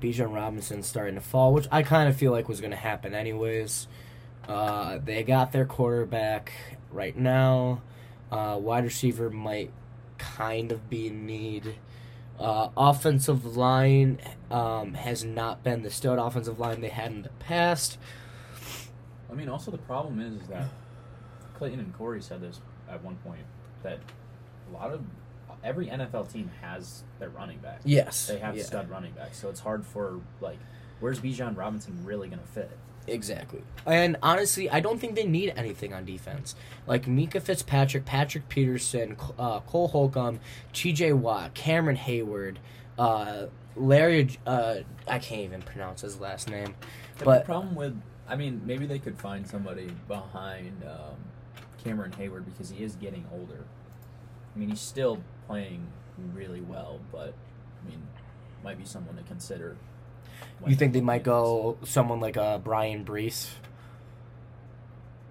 [0.00, 3.14] Bijan Robinson starting to fall, which I kind of feel like was going to happen
[3.14, 3.88] anyways.
[4.46, 6.52] Uh, they got their quarterback
[6.92, 7.82] right now.
[8.30, 9.72] Uh, wide receiver might
[10.18, 11.76] kind of be in need.
[12.38, 14.18] Uh, offensive line
[14.50, 17.98] um, has not been the stud offensive line they had in the past.
[19.30, 20.68] I mean, also the problem is, is that
[21.54, 23.40] Clayton and Corey said this at one point
[23.82, 23.98] that
[24.68, 25.02] a lot of
[25.64, 27.80] every NFL team has their running back.
[27.84, 28.64] Yes, They have yeah.
[28.64, 30.58] stud running backs, so it's hard for like,
[31.00, 32.70] where's Bijan Robinson really gonna fit?
[33.06, 33.62] Exactly.
[33.84, 36.54] And honestly, I don't think they need anything on defense.
[36.86, 40.40] Like Minkah Fitzpatrick, Patrick Peterson, uh, Cole Holcomb,
[40.72, 42.56] TJ Watt, Cameron Heyward,
[42.98, 46.74] uh, Larry, uh, I can't even pronounce his last name.
[47.18, 51.16] The But problem with, I mean, maybe they could find somebody behind um,
[51.82, 53.64] Cameron Heyward because he is getting older.
[54.54, 55.86] I mean, he's still playing
[56.34, 57.34] really well, but
[57.84, 58.02] I mean,
[58.64, 59.76] might be someone to consider.
[60.66, 63.50] You think they might go someone like uh, Bryan Bresee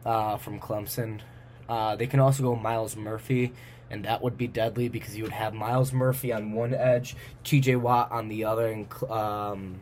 [0.05, 1.21] uh, from Clemson?
[1.67, 3.53] Uh, they can also go Myles Murphy,
[3.89, 7.79] and that would be deadly because you would have Myles Murphy on one edge, TJ
[7.79, 9.79] Watt on the other, and um,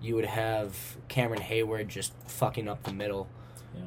[0.00, 3.28] you would have Cameron Heyward just fucking up the middle.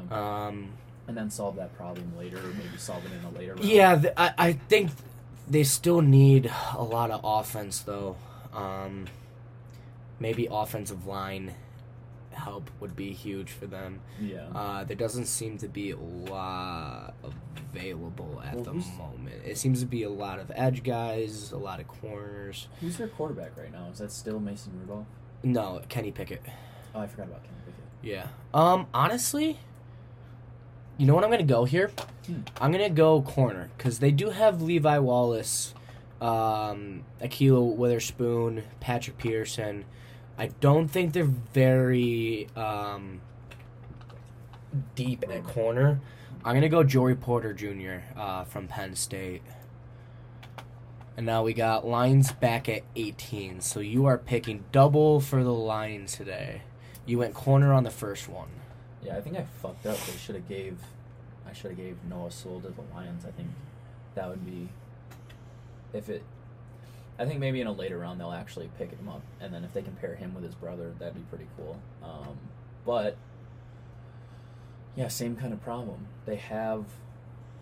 [0.10, 0.46] Yeah.
[0.48, 0.74] Um,
[1.08, 3.56] and then solve that problem later, or maybe solve it in a later.
[3.56, 3.66] round.
[3.66, 4.92] yeah, th- I, I think
[5.50, 8.18] they still need a lot of offense, though.
[8.54, 9.08] Um,
[10.20, 11.54] maybe offensive line
[12.32, 14.00] help would be huge for them.
[14.22, 14.48] yeah.
[14.54, 17.16] Uh, there doesn't seem to be a lot
[17.74, 19.42] available at Well, the moment.
[19.46, 22.68] It seems to be a lot of edge guys, a lot of corners.
[22.80, 23.88] Who's their quarterback right now?
[23.92, 25.08] Is that still Mason Rudolph?
[25.44, 26.42] No, Kenny Pickett.
[26.94, 27.84] Oh, I forgot about Kenny Pickett.
[28.04, 28.28] Yeah.
[28.54, 28.86] Um.
[28.94, 29.60] Honestly,
[30.98, 31.92] you know what I'm gonna go here?
[32.28, 32.42] Hmm.
[32.62, 35.74] I'm gonna go corner because they do have Levi Wallace,
[36.22, 39.86] um, Ahkello Witherspoon, Patrick Peterson.
[40.38, 43.22] I don't think they're very um,
[44.96, 46.00] deep at corner.
[46.46, 48.06] I'm gonna go Joey Porter Jr.
[48.16, 49.42] Uh, from Penn State.
[51.18, 53.62] And now we got Lions back at 18.
[53.62, 56.62] So you are picking double for the Lions today.
[57.08, 58.50] You went corner on the first one.
[59.02, 59.98] Yeah, I think I fucked up.
[59.98, 60.78] They should have gave.
[61.50, 63.26] I should have gave Noah Sewell to the Lions.
[63.26, 63.50] I think
[64.14, 64.70] that would be.
[65.92, 66.22] If it,
[67.20, 69.74] I think maybe in a later round they'll actually pick him up, and then if
[69.74, 71.80] they can pair him with his brother, that'd be pretty cool.
[72.04, 72.38] Um,
[72.86, 73.18] but
[74.96, 76.08] yeah, same kind of problem.
[76.26, 76.86] They have,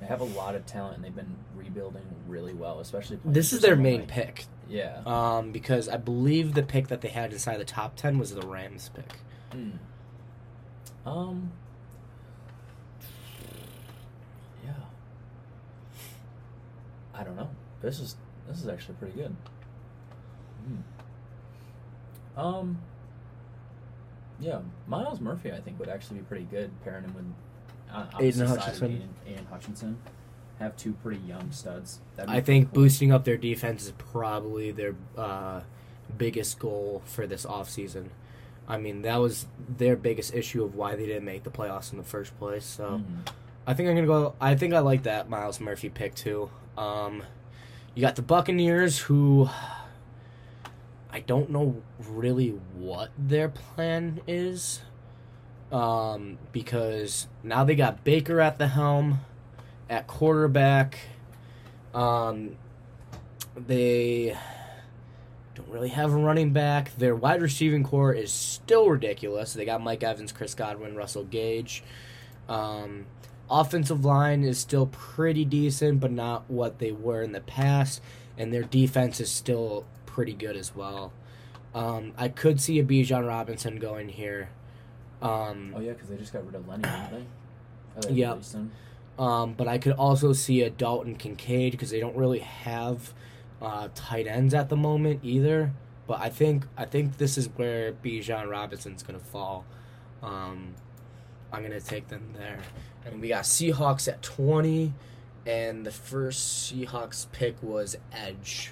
[0.01, 3.19] they have a lot of talent, and they've been rebuilding really well, especially.
[3.23, 4.45] This is their main like- pick.
[4.67, 5.01] Yeah.
[5.05, 8.41] Um, because I believe the pick that they had inside the top 10 was the
[8.45, 9.13] Rams pick.
[9.51, 9.69] Hmm.
[11.07, 11.51] Um.
[14.65, 14.71] Yeah.
[17.13, 17.49] I don't know.
[17.81, 18.15] This is
[18.47, 19.35] this is actually pretty good.
[22.35, 22.39] Hmm.
[22.39, 22.77] Um.
[24.39, 27.25] Yeah, Myles Murphy, I think would actually be pretty good pairing him with
[27.95, 28.91] uh, of Hutchinson.
[28.91, 29.97] Aidan, Aidan Hutchinson.
[30.59, 31.99] Have two pretty young studs.
[32.17, 32.83] I think cool.
[32.83, 35.61] boosting up their defense is probably their uh,
[36.17, 38.07] biggest goal for this offseason.
[38.67, 41.97] I mean, that was their biggest issue of why they didn't make the playoffs in
[41.97, 42.65] the first place.
[42.65, 43.29] So Mhm.
[43.67, 44.33] I think I'm gonna go.
[44.39, 46.49] I think I like that Myles Murphy pick too.
[46.77, 47.23] Um,
[47.95, 49.49] you got the Buccaneers, who
[51.11, 54.81] I don't know really what their plan is,
[55.71, 59.21] um, because now they got Baker at the helm,
[59.89, 60.99] at quarterback.
[61.93, 62.57] Um,
[63.55, 64.37] they
[65.53, 66.93] don't really have a running back.
[66.97, 69.53] Their wide receiving core is still ridiculous.
[69.53, 71.81] They got Mike Evans, Chris Godwin, Russell Gage.
[72.49, 73.05] Um,
[73.49, 78.01] offensive line is still pretty decent, but not what they were in the past.
[78.37, 81.13] And their defense is still pretty good as well.
[81.73, 84.49] Um, I could see a Bijan Robinson going here.
[85.21, 87.25] Um, Oh yeah, because they just got rid of Lenny, didn't they?
[88.09, 88.43] Oh, Yep.
[89.17, 93.13] Um, but I could also see a Dalton Kincaid because they don't really have
[93.61, 95.71] uh, tight ends at the moment either.
[96.07, 99.65] But I think I think this is where Bijan Robinson's gonna fall.
[100.21, 100.75] Um,
[101.51, 102.59] I'm gonna take them there,
[103.05, 104.93] and we got Seahawks at 20,
[105.45, 108.71] and the first Seahawks pick was Edge.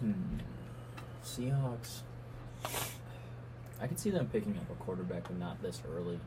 [0.00, 0.12] Hmm.
[1.24, 2.00] Seahawks.
[3.80, 6.18] I could see them picking up a quarterback, but not this early.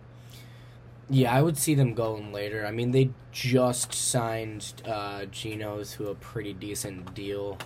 [1.10, 2.66] Yeah, I would see them going later.
[2.66, 7.58] I mean, they just signed uh, to a pretty decent deal.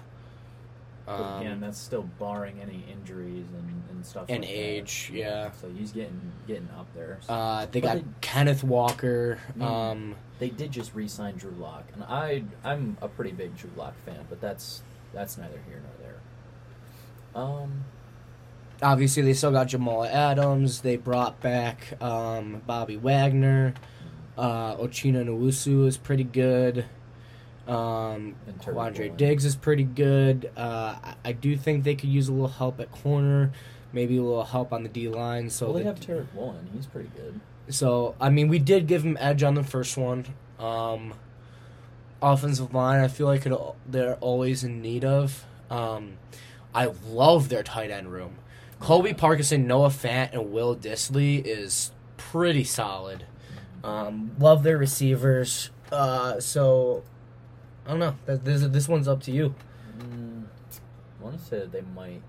[1.05, 4.25] But Um, again, that's still barring any injuries and, and stuff.
[4.29, 4.55] And like that.
[4.55, 5.51] age, yeah.
[5.51, 7.17] So he's getting getting up there.
[7.21, 9.39] So Uh, they But got they- Kenneth Walker.
[9.57, 9.61] Mm.
[9.63, 13.93] Um, they did just re-sign Drew Lock, and I I'm a pretty big Drew Lock
[14.05, 14.83] fan, but that's
[15.13, 17.41] that's neither here nor there.
[17.43, 17.85] Um,
[18.81, 20.81] obviously, they still got Jamal Adams.
[20.81, 23.73] They brought back um, Bobby Wagner.
[24.37, 26.85] Uh, Uchenna Nwosu is pretty good.
[27.68, 30.51] Um, And Quandre Diggs is pretty good.
[30.57, 33.51] Uh, I, I do think they could use a little help at corner,
[33.93, 35.49] maybe a little help on the D line.
[35.49, 36.70] So well, they the- have Tariq Woolen.
[36.74, 37.39] He's pretty good.
[37.70, 40.26] So I mean, we did give him edge on the first one.
[40.59, 41.14] Um,
[42.22, 43.53] offensive line, I feel like it,
[43.88, 45.45] they're always in need of.
[45.70, 46.14] Um,
[46.74, 48.36] I love their tight end room.
[48.80, 53.26] Colby Parkinson, Noah Fant, and Will Dissly is pretty solid.
[53.84, 55.70] Um, love their receivers.
[55.91, 57.03] Uh, so
[57.86, 58.15] I don't know.
[58.25, 59.55] That- This this one's up to you.
[59.99, 60.45] Mm,
[61.19, 62.21] I want to say that they might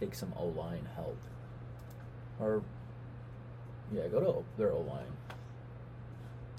[0.00, 1.18] take some O line help,
[2.40, 2.62] or
[3.92, 5.12] yeah, go to O- their O line.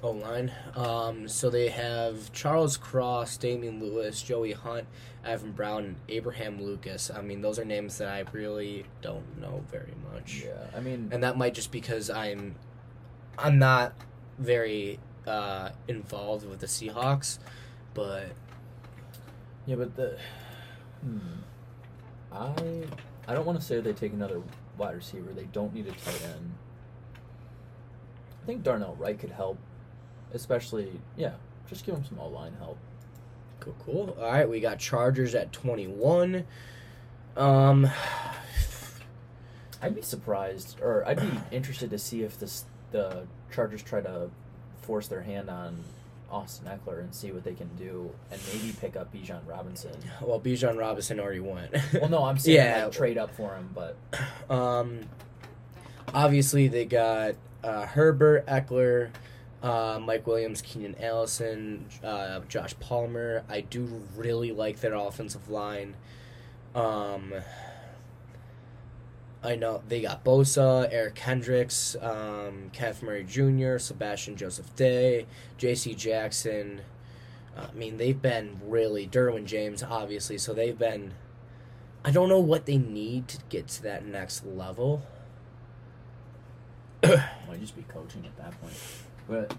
[0.04, 0.52] O line.
[0.76, 4.86] Um, so they have Charles Cross, Damien Lewis, Joey Hunt,
[5.24, 7.10] Evan Brown, and Abraham Lucas.
[7.10, 10.44] I mean, those are names that I really don't know very much.
[10.46, 12.56] Yeah, I mean, And that might just because I'm,
[13.38, 13.94] I'm not
[14.38, 17.40] very uh, involved with the Seahawks,
[17.96, 18.28] but
[19.66, 20.20] yeah, but the
[21.02, 21.18] hmm,
[22.32, 22.84] I
[23.28, 24.44] I don't want to say they take another
[24.78, 25.34] wide receiver.
[25.34, 26.54] They don't need a tight end.
[28.44, 29.58] I think Darnell Wright could help,
[30.32, 31.32] especially yeah.
[31.68, 32.78] Just give him some O line help.
[33.60, 34.18] cool, cool.
[34.20, 36.46] All right, we got Chargers at twenty one.
[37.36, 37.90] Um,
[39.82, 44.30] I'd be surprised, or I'd be interested to see if this the Chargers try to
[44.84, 45.84] force their hand on
[46.32, 49.92] Austin Ekeler and see what they can do, and maybe pick up Bijan Robinson.
[50.22, 51.74] well, Bijan Robinson already went.
[51.94, 52.84] Well, no, I'm saying Yeah.
[52.86, 53.96] like, trade up for him, but
[54.50, 55.02] Um,
[56.14, 59.10] obviously they got uh, Herbert, Ekeler,
[59.64, 63.44] uh, Mike Williams, Keenan Allison, uh, Josh Palmer.
[63.50, 65.96] I do really like their offensive line.
[66.76, 67.34] Um,
[69.46, 72.72] I know they got Bosa, Eric Hendricks, um,
[73.02, 75.28] Murray Jr., Sebastian Joseph Day,
[75.58, 75.94] J.C.
[75.94, 76.82] Jackson.
[77.56, 80.38] I mean, they've been really Derwin James, obviously.
[80.38, 81.14] So they've been.
[82.04, 85.04] I don't know what they need to get to that next level.
[87.04, 88.74] might just be coaching at that point.
[89.28, 89.56] But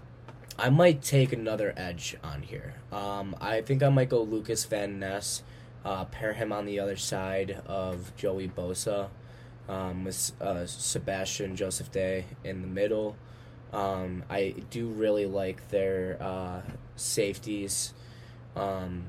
[0.59, 2.75] I might take another edge on here.
[2.91, 5.43] Um, I think I might go Lukas Van Ness,
[5.85, 9.09] uh, pair him on the other side of Joey Bosa,
[9.67, 13.15] um, with uh, Sebastian Joseph Day in the middle.
[13.73, 16.61] Um, I do really like their uh,
[16.95, 17.93] safeties,
[18.55, 19.05] um,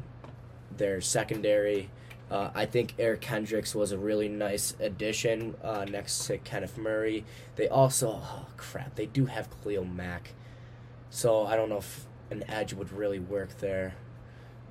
[0.77, 1.91] their secondary.
[2.31, 7.25] Uh, I think Eric Kendricks was a really nice addition uh, next to Kenneth Murray.
[7.57, 10.35] They also, oh crap, they do have Khalil Mack.
[11.11, 13.95] So I don't know if an edge would really work there.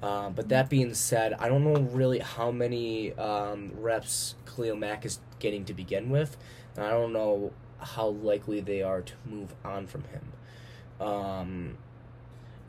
[0.02, 5.06] Um, but that being said, I don't know really how many um, reps Cleo Mack
[5.06, 6.38] is getting to begin with,
[6.76, 11.08] and I don't know how likely they are to move on from him.
[11.08, 11.78] Um,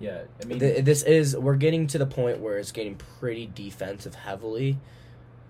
[0.01, 3.51] yeah, I mean, th- this is we're getting to the point where it's getting pretty
[3.53, 4.79] defensive heavily,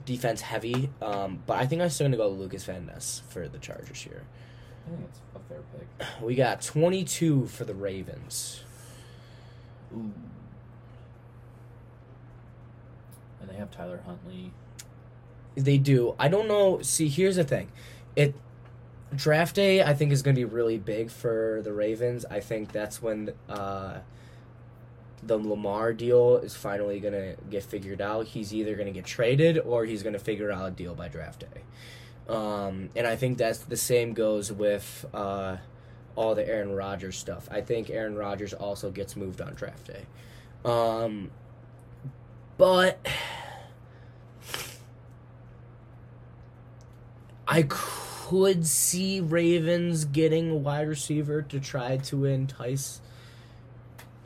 [0.04, 0.90] defense heavy.
[1.02, 4.24] Um, but I think I'm still gonna go Lukas Van Ness for the Chargers here.
[4.86, 6.22] I think it's a fair pick.
[6.22, 8.62] We got 22 for the Ravens.
[9.94, 10.12] Ooh.
[13.40, 14.52] And they have Tyler Huntley.
[15.54, 16.14] They do.
[16.18, 16.80] I don't know.
[16.82, 17.70] See, here's the thing.
[18.16, 18.34] It
[19.14, 22.24] draft day I think is going to be really big for the Ravens.
[22.30, 23.98] I think that's when uh,
[25.22, 28.26] the Lamar deal is finally going to get figured out.
[28.26, 31.08] He's either going to get traded or he's going to figure out a deal by
[31.08, 31.62] draft day.
[32.28, 35.56] Um, and I think that's the same goes with uh,
[36.14, 37.48] all the Aaron Rodgers stuff.
[37.50, 40.06] I think Aaron Rodgers also gets moved on draft day.
[40.64, 41.30] Um,
[42.58, 43.04] but
[47.48, 53.00] I could see Ravens getting a wide receiver to try to entice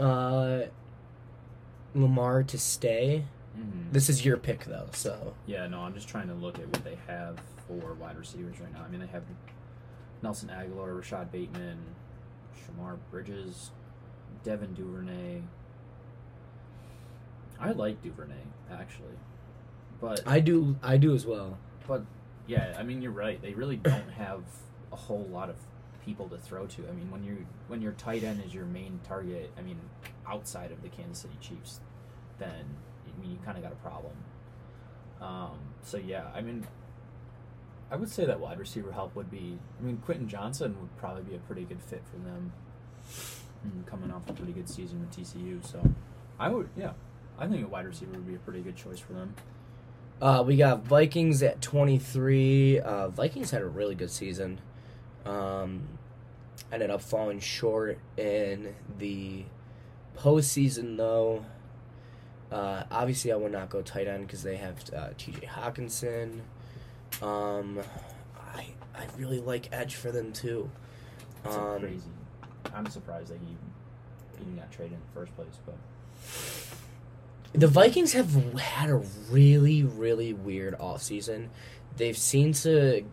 [0.01, 0.63] uh,
[1.95, 3.25] Lamar to stay.
[3.57, 3.93] Mm-hmm.
[3.93, 6.83] This is your pick, though, so Yeah, no, I'm just trying to look at what
[6.85, 8.83] they have for wide receivers right now.
[8.85, 9.23] I mean, they have
[10.23, 11.79] Nelson Agholor, Rashod Bateman,
[12.57, 13.71] Shamar Bridges,
[14.43, 15.43] Devin Duvernay.
[17.61, 18.35] I like Duvernay
[18.73, 19.15] actually,
[20.01, 20.77] but I do.
[20.83, 21.59] I do as well.
[21.87, 22.03] but
[22.47, 23.41] yeah, I mean you're right.
[23.41, 24.43] They really don't have
[24.93, 25.57] a whole lot of
[26.05, 26.89] people to throw to.
[26.89, 29.79] I mean when you when your tight end is your main target, I mean
[30.27, 31.81] outside of the Kansas City Chiefs,
[32.39, 32.77] then
[33.07, 34.13] I mean you kind of got a problem.
[35.23, 36.67] Um, so yeah, I mean,
[37.91, 39.59] I would say that wide receiver help would be.
[39.79, 42.53] I mean, Quentin Johnson would probably be a pretty good fit for them,
[43.87, 45.65] coming off a pretty good season with TCU.
[45.65, 45.81] So
[46.39, 46.93] I would, yeah,
[47.39, 49.35] I think a wide receiver would be a pretty good choice for them.
[50.23, 52.79] Uh, we got Vikings at 23.
[52.79, 54.61] Uh, Vikings had a really good season.
[55.27, 55.89] Um,
[56.73, 59.45] ended up falling short in the
[60.17, 61.45] postseason, though.
[62.53, 65.41] Uh, obviously, I would not go tight end because they have uh, T.J.
[65.47, 66.43] Hockenson.
[67.21, 67.81] Um,
[68.55, 70.71] I I really like edge for them too.
[71.45, 72.11] It's Um, crazy.
[72.73, 73.57] I'm surprised that he
[74.41, 75.75] even got traded in the first place, but
[77.55, 81.49] The Vikings have had a really, really weird offseason.
[81.97, 83.05] They've seemed to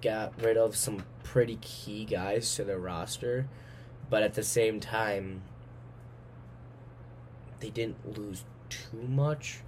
[0.00, 3.48] get rid of some pretty key guys to their roster,
[4.08, 5.42] but at the same time,
[7.58, 9.60] they didn't lose too much.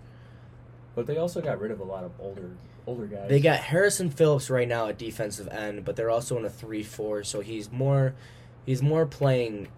[0.95, 2.51] but they also got rid of a lot of older
[2.87, 3.29] older guys.
[3.29, 7.25] They got Harrison Phillips right now at defensive end, but they're also in a three-four,
[7.25, 8.15] so he's more
[8.67, 9.69] he's more playing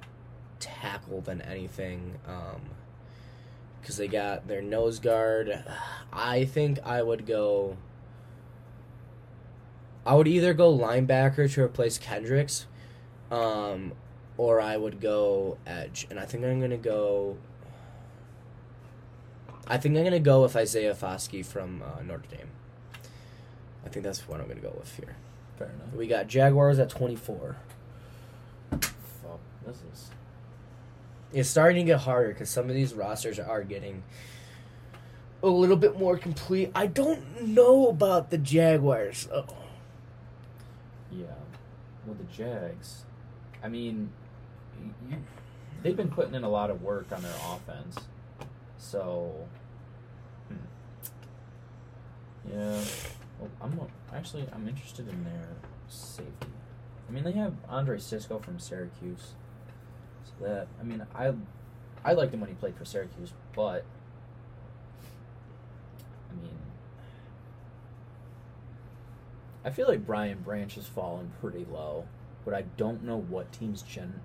[0.60, 2.18] tackle than anything.
[2.26, 2.62] Um,
[3.84, 5.62] because they got their nose guard.
[6.12, 7.76] I think I would go.
[10.06, 12.66] I would either go linebacker to replace Kendricks,
[13.30, 13.92] um,
[14.38, 17.36] or I would go edge, and I think I'm gonna go.
[19.66, 22.48] I think I'm gonna go with Isaiah Foskey from uh, Notre Dame.
[23.84, 25.16] I think that's what I'm gonna go with here.
[25.58, 25.94] fair enough.
[25.94, 27.56] We got Jaguars at 24.
[28.70, 30.10] Fuck, this is
[31.34, 34.04] It's starting to get harder because some of these rosters are getting
[35.42, 36.70] a little bit more complete.
[36.74, 39.28] I don't know about the Jaguars.
[39.32, 39.44] Oh.
[41.10, 41.26] yeah.
[42.06, 43.04] Well, the Jags,
[43.62, 44.10] I mean,
[45.10, 45.16] you,
[45.82, 47.98] they've been putting in a lot of work on their offense,
[48.78, 49.34] so
[50.48, 50.56] hmm.
[52.52, 52.80] yeah.
[53.40, 53.80] Well, I'm
[54.14, 55.48] actually I'm interested in their
[55.88, 56.52] safety.
[57.08, 59.32] I mean, they have Andre Cisco from Syracuse.
[60.40, 61.32] That I mean, I
[62.04, 63.84] I liked him when he played for Syracuse, but
[66.30, 66.58] I mean,
[69.64, 72.06] I feel like Brian Branch has fallen pretty low,
[72.44, 74.20] but I don't know what teams gen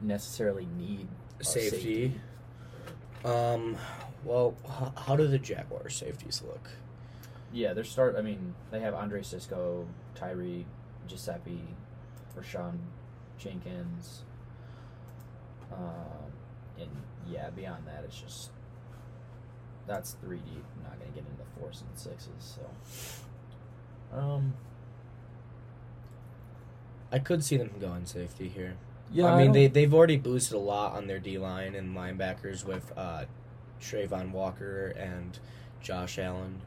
[0.00, 1.08] necessarily need
[1.40, 2.20] a Safety.
[3.24, 3.76] Um,
[4.24, 6.70] well, how, how do the Jaguars safeties look?
[7.52, 8.16] Yeah, they're start.
[8.16, 10.64] I mean, they have Andre Cisco, Tyree,
[11.06, 11.62] Giuseppe,
[12.38, 12.78] Rayshawn
[13.38, 14.22] Jenkins.
[15.72, 16.32] Um,
[16.78, 16.90] and
[17.28, 18.50] yeah, beyond that, it's just
[19.86, 20.64] that's three deep.
[20.76, 22.58] I'm not gonna get into fours and sixes.
[24.12, 24.54] So, um,
[27.12, 28.74] I could see them going safety here.
[29.12, 31.96] yeah, I mean, don't- they they've already boosted a lot on their D line and
[31.96, 33.24] linebackers with uh,
[33.80, 35.38] Travon Walker and
[35.80, 36.60] Josh Allen.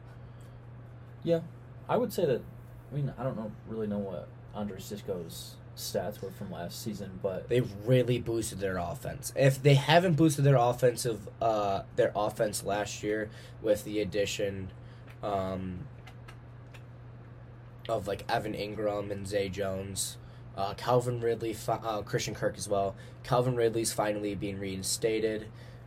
[1.22, 1.40] Yeah,
[1.88, 2.42] I would say that.
[2.92, 7.18] I mean, I don't know really know what Andre Cisco's stats were from last season,
[7.22, 9.32] but They've really boosted their offense.
[9.36, 13.30] If they haven't boosted their offensive, uh, their offense last year
[13.62, 14.70] with the addition,
[15.22, 15.80] um,
[17.88, 20.16] of like Evan Engram and Zay Jones,
[20.56, 22.94] uh, Calvin Ridley, fi- uh, Christian Kirk as well.
[23.22, 25.46] Calvin Ridley's finally being reinstated.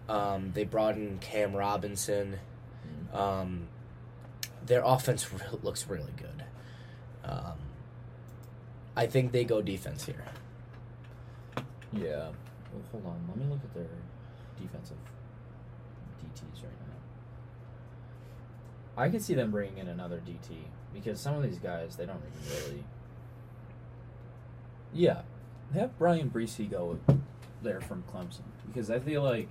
[0.09, 2.39] Um, they brought in Cam Robinson.
[3.13, 3.67] Um,
[4.65, 6.43] their offense re- looks really good.
[7.23, 7.57] Um,
[8.97, 10.23] I think they go defense here.
[11.93, 12.29] yeah.
[12.73, 13.85] Well, hold on, let me look at their
[14.59, 14.97] defensive
[16.19, 16.95] DTs right now.
[19.01, 20.57] I could see them bringing in another DT
[20.93, 22.83] because some of these guys they don't even really.
[24.93, 25.21] Yeah,
[25.73, 26.97] have Bryan Bresee go
[27.61, 29.49] there from Clemson because I feel like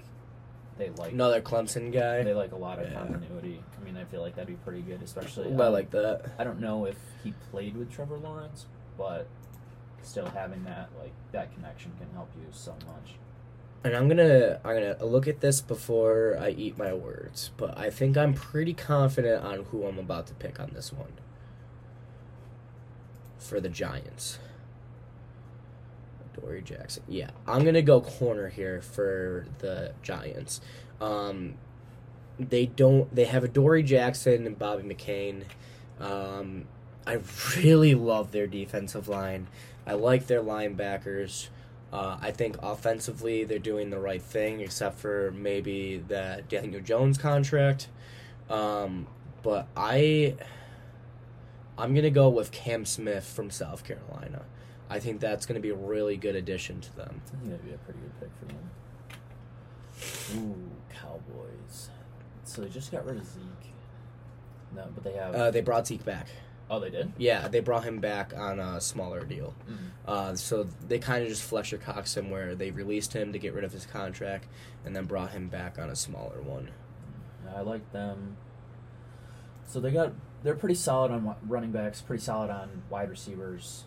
[0.77, 2.23] they like Another Clemson guy.
[2.23, 2.99] they like a lot of Yeah.
[2.99, 3.63] continuity.
[3.81, 5.47] I mean, I feel like that'd be pretty good, especially.
[5.55, 6.33] I um, like that.
[6.39, 8.67] I don't know if he played with Trevor Lawrence,
[8.97, 9.27] but
[10.03, 13.15] still having that like that connection can help you so much.
[13.85, 17.91] And I'm gonna I'm gonna look at this before I eat my words, but I
[17.91, 21.13] think I'm pretty confident on who I'm about to pick on this one.
[23.39, 24.39] For the Giants.
[26.41, 27.03] Dory Jackson.
[27.09, 30.61] Yeah, I'm gonna go corner here for the Giants.
[31.01, 31.55] Um,
[32.39, 33.15] they don't.
[33.15, 35.45] They have a Dory Jackson and Bobby McCain.
[36.01, 36.67] Um,
[37.07, 37.21] I
[37.57, 39.47] really love their defensive line.
[39.87, 41.49] I like their linebackers.
[41.93, 47.17] Uh, I think offensively they're doing the right thing, except for maybe the Daniel Jones
[47.17, 47.89] contract.
[48.51, 49.07] Um,
[49.43, 50.35] but I,
[51.79, 54.43] I'm gonna go with Cam Smith from South Carolina.
[54.91, 57.23] I think that's gonna be a really good addition to them.
[57.27, 58.71] I think that'd be a pretty good pick for them.
[60.37, 61.91] Ooh, Cowboys.
[62.45, 63.73] So they just got rid of Zeke.
[64.75, 65.35] No, but they have.
[65.35, 66.27] Uh, they brought Zeke back.
[66.69, 67.13] Oh, they did.
[67.17, 69.55] Yeah, they brought him back on a smaller deal.
[69.71, 69.77] Mm.
[70.07, 73.55] Uh, so they kind of just Fletcher Cox him where they released him to get
[73.55, 74.49] rid of his contract,
[74.85, 76.71] and then brought him back on a smaller one.
[77.55, 78.37] I like them.
[79.67, 80.13] So they got.
[80.43, 82.01] They're pretty solid on running backs.
[82.01, 83.85] Pretty solid on wide receivers.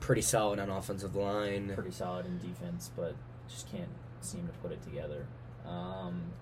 [0.00, 1.72] Pretty solid on offensive line.
[1.74, 3.14] Pretty solid in defense, but
[3.48, 3.88] just can't
[4.20, 5.26] seem to put it together.
[5.66, 6.32] Um,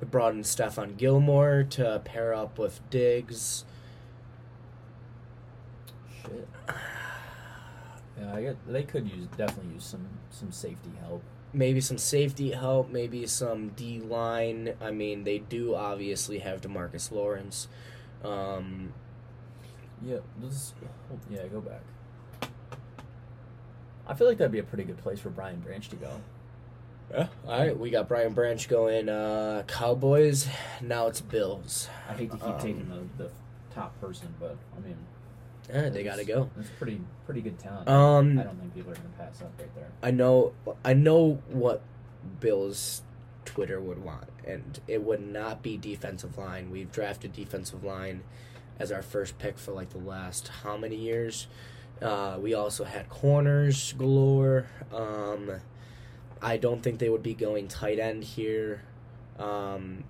[0.00, 3.64] They brought in Stephon Gilmore to pair up with Diggs.
[6.30, 6.48] Shit.
[8.20, 8.56] Yeah, I get.
[8.66, 11.22] They could use definitely use some some safety help.
[11.52, 14.74] Maybe some safety help, maybe some D line.
[14.82, 17.68] I mean, they do obviously have Demarcus Lawrence.
[18.22, 18.92] Um,
[20.04, 20.74] Yeah, this,
[21.30, 21.80] yeah, go back.
[24.06, 26.10] I feel like that'd be a pretty good place for Brian Branch to go.
[27.10, 27.28] yeah.
[27.46, 30.48] All right, we got Brian Branch going uh, Cowboys.
[30.82, 31.88] Now it's Bills.
[32.08, 33.30] I hate to keep Um, taking the, the
[33.74, 34.96] top person, but I mean,
[35.72, 36.50] Right, they got to go.
[36.58, 37.88] It's pretty pretty good talent.
[37.88, 39.90] Um, I don't think people are gonna pass up right there.
[40.02, 40.54] I know
[40.84, 41.82] I know what
[42.40, 43.02] Bill's
[43.44, 46.70] Twitter would want, and it would not be defensive line.
[46.70, 48.22] We've drafted defensive line
[48.78, 51.48] as our first pick for like the last how many years?
[52.00, 54.66] Uh, we also had corners galore.
[54.92, 55.50] Um,
[56.40, 58.82] I don't think they would be going tight end here.
[59.38, 60.04] Um,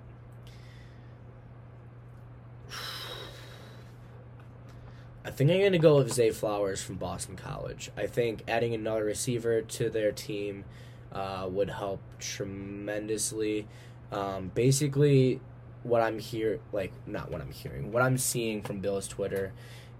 [5.29, 7.91] I think I'm going to go with Zay Flowers from Boston College.
[7.99, 10.65] I think adding another receiver to their team
[11.13, 13.67] uh, would help tremendously.
[14.11, 15.41] Um, basically,
[15.83, 19.53] what I'm here like not what I'm hearing, what I'm seeing from Bill's Twitter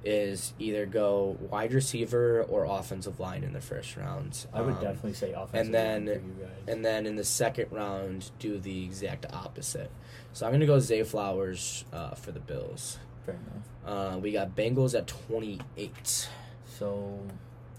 [0.03, 4.47] is either go wide receiver or offensive line in the first round.
[4.55, 5.67] I would Um, definitely say offensive.
[5.67, 6.75] and then- line for you guys.
[6.75, 9.91] and then in the second round do the exact opposite.
[10.33, 12.99] So I'm gonna go Zay Flowers uh, for the Bills.
[13.33, 14.15] Fair enough.
[14.15, 16.29] Uh, we got Bengals at 28.
[16.67, 17.19] So,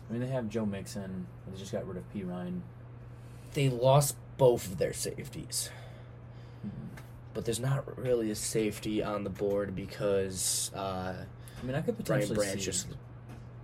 [0.10, 1.28] I mean, they have Joe Mixon.
[1.47, 2.64] They just got rid of P Ryan.
[3.54, 5.70] They lost both of their safeties,
[6.62, 6.70] Hmm.
[7.34, 11.14] but there's not really a safety on the board because uh,
[11.62, 12.66] I mean, I could potentially Brian Branch see.
[12.66, 12.88] just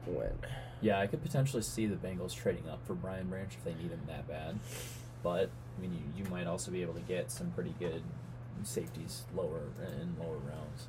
[0.08, 0.34] went.
[0.82, 3.92] Yeah, I could potentially see the Bengals trading up for Brian Branch if they need
[3.92, 4.60] him that bad.
[5.24, 8.02] But I mean, you, you might also be able to get some pretty good
[8.64, 9.62] safeties lower
[10.00, 10.88] in lower rounds.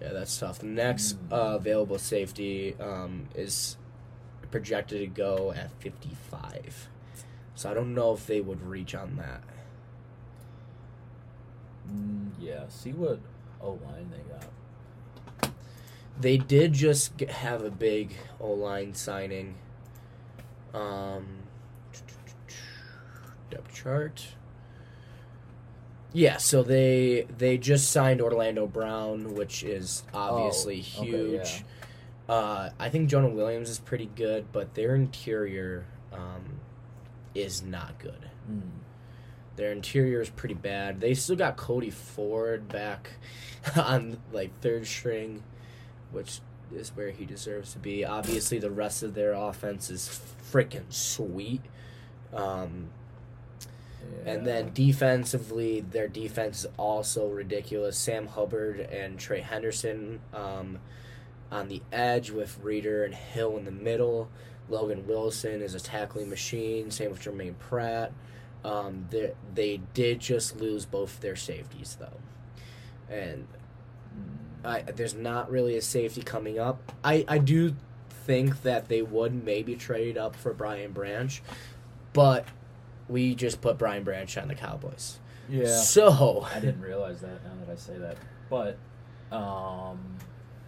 [0.00, 0.58] Yeah, that's tough.
[0.60, 1.32] The next Hmm.
[1.32, 3.76] uh, available safety um, is
[4.50, 6.88] projected to go at 55.
[7.54, 9.42] So I don't know if they would reach on that.
[11.90, 13.20] Mm, yeah, see what
[13.60, 15.52] O line they got.
[16.18, 19.56] They did just get, have a big O line signing.
[20.72, 21.26] Um,
[23.50, 24.28] depth chart.
[26.12, 31.64] Yeah, so they they just signed Orlando Brown, which is obviously Oh, okay, huge.
[32.28, 36.60] uh, I think Jonah Williams is pretty good, but their interior um,
[37.34, 38.28] is not good.
[38.50, 38.62] Mm.
[39.56, 41.00] Their interior is pretty bad.
[41.00, 43.10] They still got Cody Ford back
[43.76, 45.42] on like third string,
[46.10, 46.40] which
[46.74, 48.04] is where he deserves to be.
[48.04, 50.20] Obviously, the rest of their offense is
[50.52, 51.62] freaking sweet.
[52.32, 52.90] Um,
[54.24, 57.96] and then defensively, their defense is also ridiculous.
[57.96, 60.78] Sam Hubbard and Trey Hendrickson um,
[61.50, 64.28] on the edge with Reader and Hill in the middle.
[64.68, 66.90] Logan Wilson is a tackling machine.
[66.90, 68.12] Same with Germaine Pratt.
[68.64, 72.20] Um, they, they did just lose both their safeties though,
[73.14, 73.46] and.
[74.62, 76.92] I, there's not really a safety coming up.
[77.02, 77.74] I, I do
[78.26, 81.42] think that they would maybe trade up for Brian Branch,
[82.12, 82.44] but
[83.10, 85.18] we just put Brian Branch on the Cowboys.
[85.48, 85.66] yeah.
[85.76, 88.16] So I didn't realize that now that I say that.
[88.48, 88.78] But,
[89.34, 89.98] um,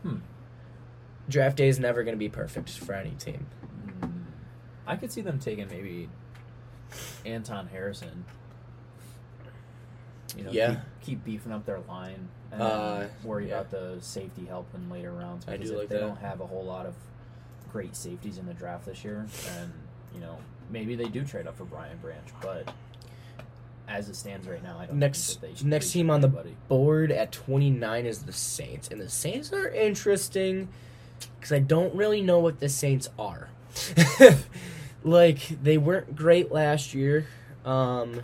[0.03, 0.16] hmm.
[1.28, 3.47] draft day is never going to be perfect for any team.
[4.01, 4.12] Mm.
[4.86, 6.09] I could see them taking maybe
[7.24, 8.24] Anton Harrison.
[10.36, 10.68] You know, Yeah.
[11.01, 13.61] keep, keep beefing up their line and Uh, worry yeah.
[13.61, 15.47] about the safety help in later rounds.
[15.47, 16.01] I Because do if like they that.
[16.07, 16.95] don't have a whole lot of
[17.70, 19.26] great safeties in the draft this year,
[19.59, 19.72] and
[20.14, 20.38] you know
[20.73, 22.73] maybe they do trade up for Brian Branch, but
[23.89, 26.20] as it stands right now, I don't Next think that they should next team on
[26.20, 26.29] the
[26.68, 30.68] board at 29 is the Saints, and the Saints are interesting
[31.39, 33.51] because I don't really know what the Saints are.
[35.05, 37.27] like they weren't great last year.
[37.64, 38.23] Um,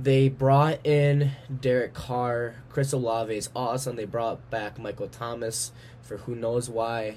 [0.00, 2.56] they brought in Derek Carr.
[2.68, 3.96] Chris Olave is awesome.
[3.96, 7.16] They brought back Michael Thomas for who knows why.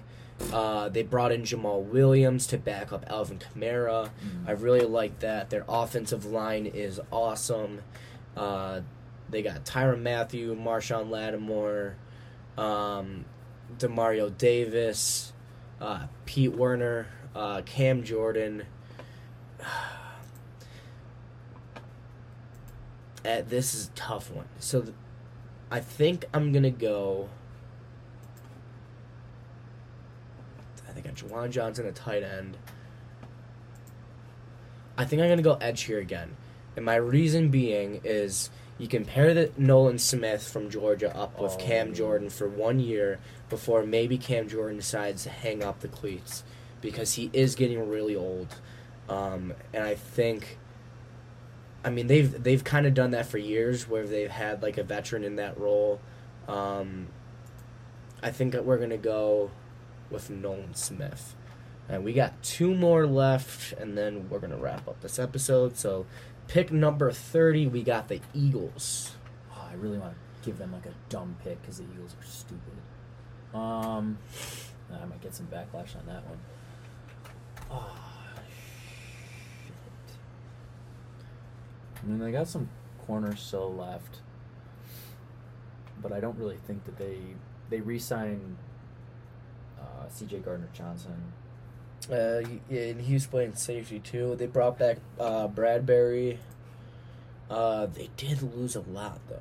[0.52, 4.10] Uh, they brought in Jamaal Williams to back up Alvin Kamara.
[4.10, 4.48] Mm.
[4.48, 5.50] I really like that.
[5.50, 7.82] Their offensive line is awesome.
[8.36, 8.82] Uh,
[9.30, 11.96] they got Tyrann Mathieu, Marshon Lattimore,
[12.58, 13.26] um,
[13.78, 15.34] Demario Davis,
[15.82, 18.64] uh, Pete Werner, uh, Cam Jordan.
[19.60, 19.66] Uh,
[23.48, 24.48] this is a tough one.
[24.60, 24.94] So th-
[25.72, 27.30] I think I'm going to go.
[30.94, 32.56] I think I got Juwan Johnson at tight end.
[34.96, 36.36] I think I'm going to go edge here again.
[36.76, 41.54] And my reason being is You can pair the Nolan Smith from Georgia up with
[41.54, 41.58] Oh.
[41.58, 43.20] Cam Jordan for one year
[43.50, 46.44] before maybe Cam Jordan decides to hang up the cleats
[46.82, 48.56] because he is getting really old.
[49.08, 50.58] Um, and I think,
[51.86, 54.84] I mean, they've they've kind of done that for years where they've had like a
[54.84, 56.00] veteran in that role.
[56.48, 57.08] Um,
[58.24, 59.52] I think that we're gonna go
[60.14, 61.36] with Nolan Smith.
[61.90, 65.76] And we got two more left, and then we're gonna wrap up this episode.
[65.76, 66.06] So,
[66.48, 69.18] pick number thirty, we got the Eagles.
[69.54, 72.26] Oh, I really want to give them like a dumb pick because the Eagles are
[72.26, 72.74] stupid.
[73.54, 74.18] Um,
[74.90, 76.40] I might get some backlash on that one.
[77.70, 78.00] Oh,
[79.66, 79.74] shit.
[82.02, 82.70] I mean, they got some
[83.06, 84.22] corners still left,
[86.02, 87.18] but I don't really think that they
[87.70, 88.56] they re-signed
[89.84, 90.40] uh, C.J.
[90.40, 91.34] Gardner Johnson.
[92.12, 94.36] Uh, yeah, and he was playing safety too.
[94.36, 96.40] They brought back uh, Bradbury.
[97.50, 99.40] Uh, they did lose a lot though.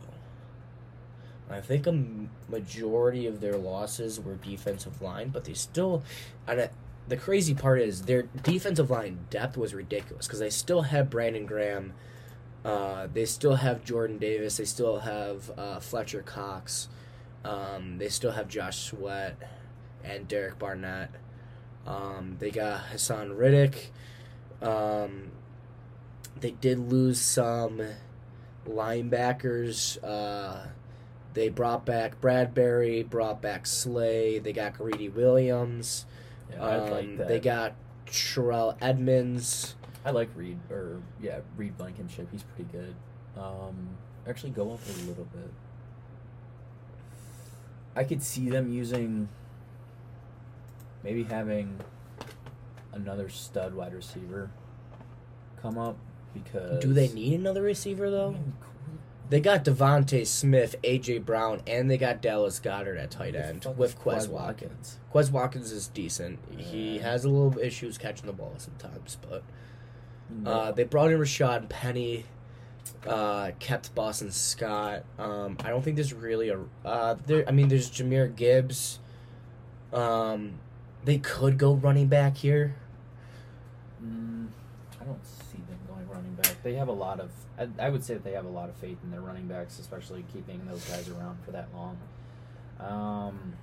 [1.50, 2.04] I think a
[2.48, 6.02] majority of their losses were defensive line, but they still.
[6.46, 6.70] And
[7.08, 11.46] the crazy part is their defensive line depth was ridiculous because they still have Brandon
[11.46, 11.92] Graham.
[12.64, 14.56] Uh, they still have Jordan Davis.
[14.56, 16.88] They still have uh, Fletcher Cox.
[17.44, 19.36] Um, they still have Josh Sweat
[20.04, 21.10] and Derek Barnett.
[21.86, 23.92] Um, they got Haason Reddick.
[24.60, 25.32] Um,
[26.40, 27.80] they did lose some
[28.68, 29.98] linebackers.
[30.02, 30.68] Uh,
[31.34, 34.38] they brought back Bradbury, brought back Slay.
[34.38, 36.06] They got Greedy Williams.
[36.50, 37.28] Yeah, I Um, like that.
[37.28, 37.74] They got
[38.06, 39.74] Sherelle Edmonds.
[40.04, 42.28] I like Reed or yeah, Reed Blankenship.
[42.30, 42.94] He's pretty good.
[43.36, 43.96] Um,
[44.28, 45.50] actually, go up a little bit.
[47.94, 49.28] I could see them using
[51.02, 51.78] maybe having
[52.92, 54.50] another stud wide receiver
[55.60, 55.96] come up
[56.34, 58.36] because Do they need another receiver though?
[59.30, 63.98] They got DeVonta Smith, AJ Brown, and they got Dallas Goedert at tight end with
[63.98, 64.98] Quez Quez Watkins.
[65.14, 66.38] Quez Watkins is decent.
[66.58, 69.42] He has a little issues catching the ball sometimes, but
[70.28, 70.50] No.
[70.50, 72.26] uh, they brought in Rashaad Penny,
[73.06, 75.04] uh, kept Boston Scott.
[75.18, 76.60] Um, I don't think there's really a.
[76.84, 78.98] Uh, there, I mean, there's Jahmyr Gibbs.
[79.94, 80.58] Um,
[81.04, 82.76] they could go running back here.
[84.04, 84.48] Mm,
[85.00, 86.62] I don't see them going running back.
[86.62, 87.30] They have a lot of.
[87.58, 89.78] I, I would say that they have a lot of faith in their running backs,
[89.78, 91.98] especially keeping those guys around for that long.
[92.80, 93.54] Um,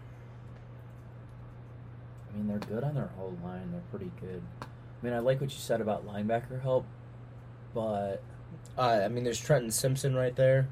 [2.32, 3.72] I mean, they're good on their whole line.
[3.72, 4.42] They're pretty good.
[4.62, 6.86] I mean, I like what you said about linebacker help,
[7.74, 8.22] but
[8.78, 10.68] Uh, I mean, there's Trenton Simpson right there.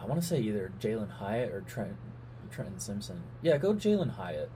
[0.00, 1.96] I want to say either Jalin Hyatt or Trent
[2.50, 3.22] Trenton Simpson.
[3.42, 4.50] Yeah, go Jalin Hyatt.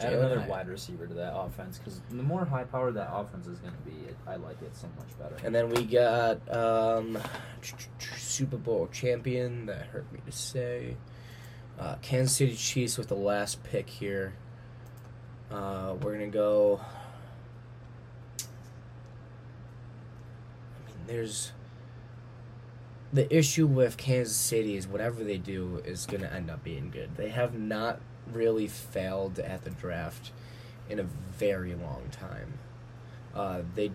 [0.00, 0.50] Add Jalin another Hyatt.
[0.50, 3.80] wide receiver to that offense because the more high power that offense is going to
[3.90, 5.36] be, it, I like it so much better.
[5.44, 7.16] And then we got um,
[8.16, 9.66] Super Bowl champion.
[9.66, 10.96] That hurt me to say.
[11.78, 14.34] Uh, Kansas City Chiefs with the last pick here.
[15.50, 16.80] Uh, we're gonna go.
[20.78, 21.52] I mean, there's
[23.12, 27.16] the issue with Kansas City is whatever they do is gonna end up being good.
[27.16, 28.00] They have not
[28.32, 30.32] really failed at the draft
[30.88, 31.04] in a
[31.38, 32.54] very long time.
[33.34, 33.90] Uh, they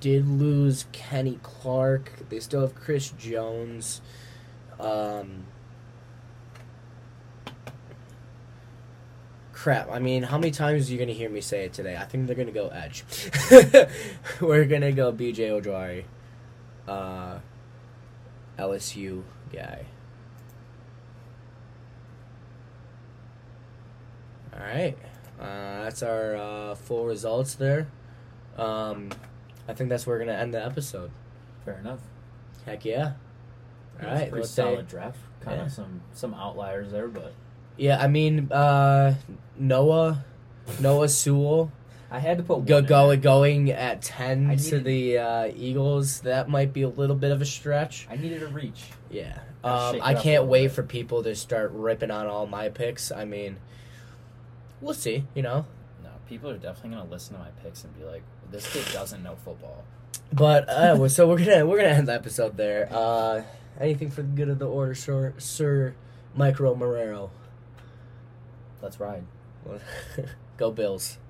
[0.00, 2.28] did lose Kenny Clark.
[2.28, 4.00] They still have Chris Jones.
[4.78, 5.44] Um,
[9.52, 9.90] crap.
[9.90, 11.96] I mean, how many times are you going to hear me say it today?
[11.96, 13.04] I think they're going to go Edge.
[14.40, 16.04] We're going to go BJ Ojulari.
[16.86, 17.38] Uh,
[18.58, 19.86] LSU guy.
[24.64, 24.96] All right.
[25.38, 27.88] Uh, that's our uh, full results there.
[28.56, 29.10] Um,
[29.68, 31.10] I think that's where we're gonna end the episode.
[31.64, 32.00] Fair enough.
[32.64, 33.12] Heck yeah!
[34.00, 35.18] All right, pretty let's say solid draft.
[35.40, 35.66] Kind Yeah.
[35.66, 37.34] of some some outliers there, but
[37.76, 38.02] yeah.
[38.02, 39.14] I mean, uh,
[39.58, 40.24] Noah,
[40.80, 41.72] Noah Sewell,
[42.10, 46.20] I had to put go, go going at ten I to the uh, Eagles.
[46.20, 48.06] That might be a little bit of a stretch.
[48.10, 48.84] I needed a reach.
[49.10, 49.38] Yeah.
[49.62, 50.72] Um, I can't wait bit.
[50.72, 53.10] for people to start ripping on all my picks.
[53.10, 53.56] I mean,
[54.84, 55.24] we'll see.
[55.34, 55.66] You know,
[56.02, 59.22] No, people are definitely gonna listen to my picks and be like, "This kid doesn't
[59.22, 59.84] know football."
[60.32, 62.88] but uh, well, so we're gonna we're gonna end the episode there.
[62.90, 63.42] Uh,
[63.80, 65.94] anything for the good of the order, Sir Sir
[66.34, 67.30] Micro Marrero.
[68.82, 69.24] Let's ride.
[70.56, 71.18] Go Bills.